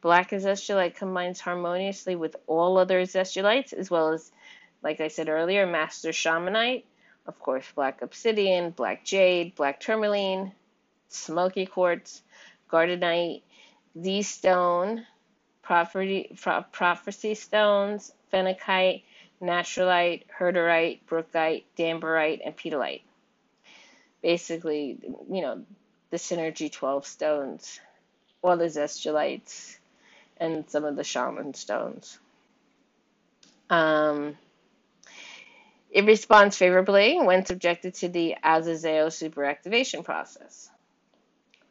Black 0.00 0.30
azeztulite 0.30 0.96
combines 0.96 1.40
harmoniously 1.40 2.16
with 2.16 2.34
all 2.46 2.78
other 2.78 3.02
azeztulites, 3.02 3.74
as 3.74 3.90
well 3.90 4.08
as, 4.08 4.32
like 4.82 5.00
I 5.00 5.08
said 5.08 5.28
earlier, 5.28 5.66
master 5.66 6.08
shamanite, 6.08 6.84
of 7.26 7.38
course, 7.38 7.66
black 7.74 8.00
obsidian, 8.00 8.70
black 8.70 9.04
jade, 9.04 9.54
black 9.54 9.78
tourmaline, 9.78 10.52
smoky 11.08 11.66
quartz, 11.66 12.22
Guardianite, 12.68 13.42
Z 14.00 14.22
stone, 14.22 15.06
prophecy, 15.62 16.36
prophecy 16.72 17.34
stones, 17.34 18.12
phenakite, 18.32 19.02
natrolite, 19.42 20.22
herderite, 20.38 21.00
brookite, 21.08 21.64
danburite, 21.76 22.40
and 22.44 22.56
petalite. 22.56 23.02
Basically, 24.22 24.98
you 25.30 25.40
know, 25.40 25.64
the 26.10 26.16
Synergy 26.16 26.70
12 26.70 27.06
stones, 27.06 27.80
all 28.42 28.56
the 28.56 28.66
zestulites 28.66 29.78
and 30.36 30.68
some 30.68 30.84
of 30.84 30.96
the 30.96 31.04
shaman 31.04 31.54
stones. 31.54 32.18
Um, 33.68 34.36
it 35.90 36.04
responds 36.04 36.56
favorably 36.56 37.18
when 37.20 37.46
subjected 37.46 37.94
to 37.94 38.08
the 38.08 38.36
AzoZeo 38.44 39.06
superactivation 39.08 40.04
process. 40.04 40.70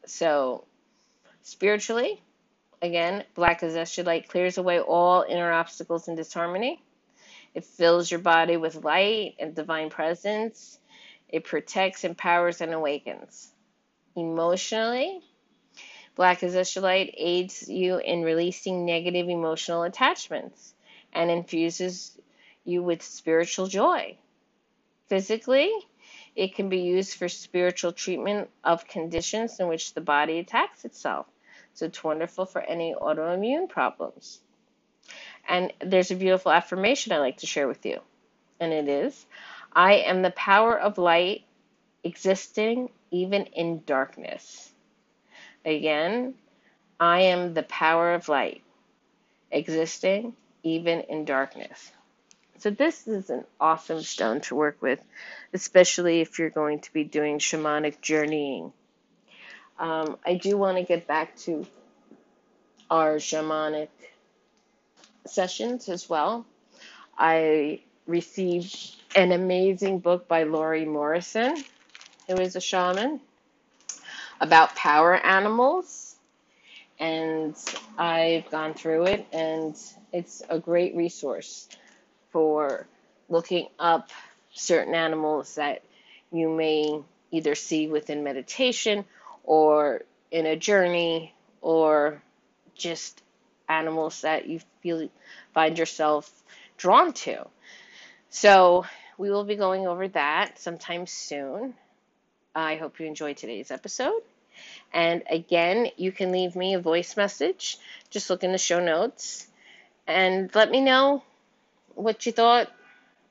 So, 0.06 0.64
spiritually, 1.42 2.20
again, 2.82 3.24
black 3.34 3.60
azeztulite 3.60 4.28
clears 4.28 4.58
away 4.58 4.80
all 4.80 5.24
inner 5.28 5.52
obstacles 5.52 6.08
and 6.08 6.16
disharmony. 6.16 6.82
It 7.54 7.64
fills 7.64 8.10
your 8.10 8.20
body 8.20 8.56
with 8.56 8.84
light 8.84 9.34
and 9.38 9.54
divine 9.54 9.90
presence. 9.90 10.78
It 11.28 11.44
protects, 11.44 12.04
empowers, 12.04 12.60
and 12.60 12.72
awakens. 12.72 13.52
Emotionally, 14.16 15.20
Black 16.16 16.40
Azeztulite 16.40 17.14
aids 17.16 17.68
you 17.68 17.96
in 17.98 18.22
releasing 18.22 18.84
negative 18.84 19.28
emotional 19.28 19.84
attachments 19.84 20.74
and 21.12 21.30
infuses 21.30 22.18
you 22.64 22.82
with 22.82 23.02
spiritual 23.02 23.66
joy. 23.66 24.16
Physically, 25.06 25.72
it 26.36 26.54
can 26.54 26.68
be 26.68 26.80
used 26.80 27.14
for 27.16 27.28
spiritual 27.28 27.92
treatment 27.92 28.50
of 28.62 28.86
conditions 28.86 29.58
in 29.60 29.68
which 29.68 29.94
the 29.94 30.00
body 30.00 30.38
attacks 30.38 30.84
itself. 30.84 31.26
So 31.74 31.86
it's 31.86 32.04
wonderful 32.04 32.46
for 32.46 32.60
any 32.60 32.94
autoimmune 32.94 33.68
problems. 33.68 34.40
And 35.48 35.72
there's 35.80 36.10
a 36.10 36.16
beautiful 36.16 36.52
affirmation 36.52 37.12
I 37.12 37.18
like 37.18 37.38
to 37.38 37.46
share 37.46 37.66
with 37.66 37.84
you. 37.86 38.00
And 38.58 38.72
it 38.72 38.88
is 38.88 39.26
I 39.72 39.94
am 39.94 40.22
the 40.22 40.30
power 40.30 40.78
of 40.78 40.98
light 40.98 41.44
existing 42.04 42.90
even 43.10 43.44
in 43.46 43.82
darkness. 43.84 44.72
Again, 45.64 46.34
I 46.98 47.22
am 47.22 47.54
the 47.54 47.62
power 47.62 48.14
of 48.14 48.28
light 48.28 48.62
existing 49.50 50.34
even 50.62 51.00
in 51.00 51.24
darkness. 51.24 51.92
So, 52.58 52.70
this 52.70 53.08
is 53.08 53.30
an 53.30 53.44
awesome 53.58 54.02
stone 54.02 54.42
to 54.42 54.54
work 54.54 54.82
with, 54.82 55.02
especially 55.54 56.20
if 56.20 56.38
you're 56.38 56.50
going 56.50 56.80
to 56.80 56.92
be 56.92 57.04
doing 57.04 57.38
shamanic 57.38 58.02
journeying. 58.02 58.72
Um, 59.80 60.18
I 60.26 60.34
do 60.34 60.58
want 60.58 60.76
to 60.76 60.84
get 60.84 61.06
back 61.06 61.36
to 61.38 61.66
our 62.90 63.16
shamanic 63.16 63.88
sessions 65.26 65.88
as 65.88 66.08
well. 66.08 66.46
I 67.16 67.80
received 68.06 68.76
an 69.16 69.32
amazing 69.32 70.00
book 70.00 70.28
by 70.28 70.42
Laurie 70.42 70.84
Morrison, 70.84 71.64
who 72.28 72.36
is 72.36 72.56
a 72.56 72.60
shaman, 72.60 73.20
about 74.40 74.76
power 74.76 75.14
animals. 75.14 76.16
And 76.98 77.56
I've 77.96 78.50
gone 78.50 78.74
through 78.74 79.04
it, 79.06 79.26
and 79.32 79.74
it's 80.12 80.42
a 80.50 80.58
great 80.58 80.94
resource 80.94 81.68
for 82.30 82.86
looking 83.30 83.68
up 83.78 84.10
certain 84.52 84.94
animals 84.94 85.54
that 85.54 85.82
you 86.30 86.50
may 86.50 87.00
either 87.30 87.54
see 87.54 87.88
within 87.88 88.22
meditation 88.22 89.06
or 89.44 90.02
in 90.30 90.46
a 90.46 90.56
journey 90.56 91.34
or 91.60 92.22
just 92.74 93.22
animals 93.68 94.22
that 94.22 94.46
you 94.46 94.60
feel 94.82 95.08
find 95.54 95.78
yourself 95.78 96.30
drawn 96.76 97.12
to. 97.12 97.46
So 98.30 98.84
we 99.18 99.30
will 99.30 99.44
be 99.44 99.56
going 99.56 99.86
over 99.86 100.08
that 100.08 100.58
sometime 100.58 101.06
soon. 101.06 101.74
I 102.54 102.76
hope 102.76 102.98
you 102.98 103.06
enjoyed 103.06 103.36
today's 103.36 103.70
episode. 103.70 104.22
And 104.92 105.22
again, 105.30 105.88
you 105.96 106.12
can 106.12 106.32
leave 106.32 106.56
me 106.56 106.74
a 106.74 106.80
voice 106.80 107.16
message. 107.16 107.78
Just 108.10 108.30
look 108.30 108.42
in 108.42 108.52
the 108.52 108.58
show 108.58 108.80
notes 108.80 109.46
and 110.06 110.52
let 110.54 110.70
me 110.70 110.80
know 110.80 111.22
what 111.94 112.26
you 112.26 112.32
thought. 112.32 112.70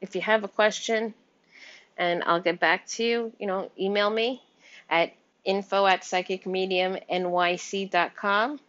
If 0.01 0.15
you 0.15 0.21
have 0.21 0.43
a 0.43 0.47
question, 0.47 1.13
and 1.97 2.23
I'll 2.23 2.39
get 2.39 2.59
back 2.59 2.87
to 2.87 3.03
you, 3.03 3.33
you 3.37 3.47
know, 3.47 3.69
email 3.77 4.09
me 4.09 4.41
at 4.89 5.11
info 5.49 5.85
at 5.87 6.03
psychicmediumnyc.com. 6.03 8.59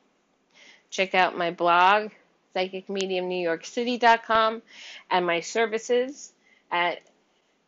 Check 0.88 1.14
out 1.14 1.36
my 1.36 1.50
blog, 1.50 2.12
psychicmediumnewyorkcity.com, 2.56 4.62
and 5.10 5.26
my 5.26 5.40
services 5.40 6.32
at 6.72 7.02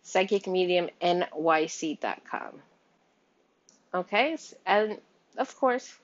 psychicmediumnyc.com. 0.04 2.62
Okay, 3.94 4.38
and 4.64 4.98
of 5.36 5.54
course, 5.58 5.94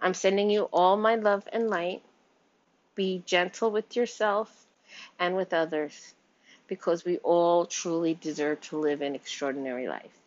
I'm 0.00 0.14
sending 0.14 0.50
you 0.50 0.62
all 0.72 0.96
my 0.96 1.14
love 1.14 1.46
and 1.52 1.70
light. 1.70 2.02
Be 2.96 3.22
gentle 3.24 3.70
with 3.70 3.94
yourself 3.94 4.66
and 5.20 5.36
with 5.36 5.52
others 5.52 6.14
because 6.66 7.04
we 7.04 7.18
all 7.18 7.66
truly 7.66 8.14
deserve 8.14 8.60
to 8.62 8.78
live 8.78 9.02
an 9.02 9.14
extraordinary 9.14 9.86
life. 9.86 10.23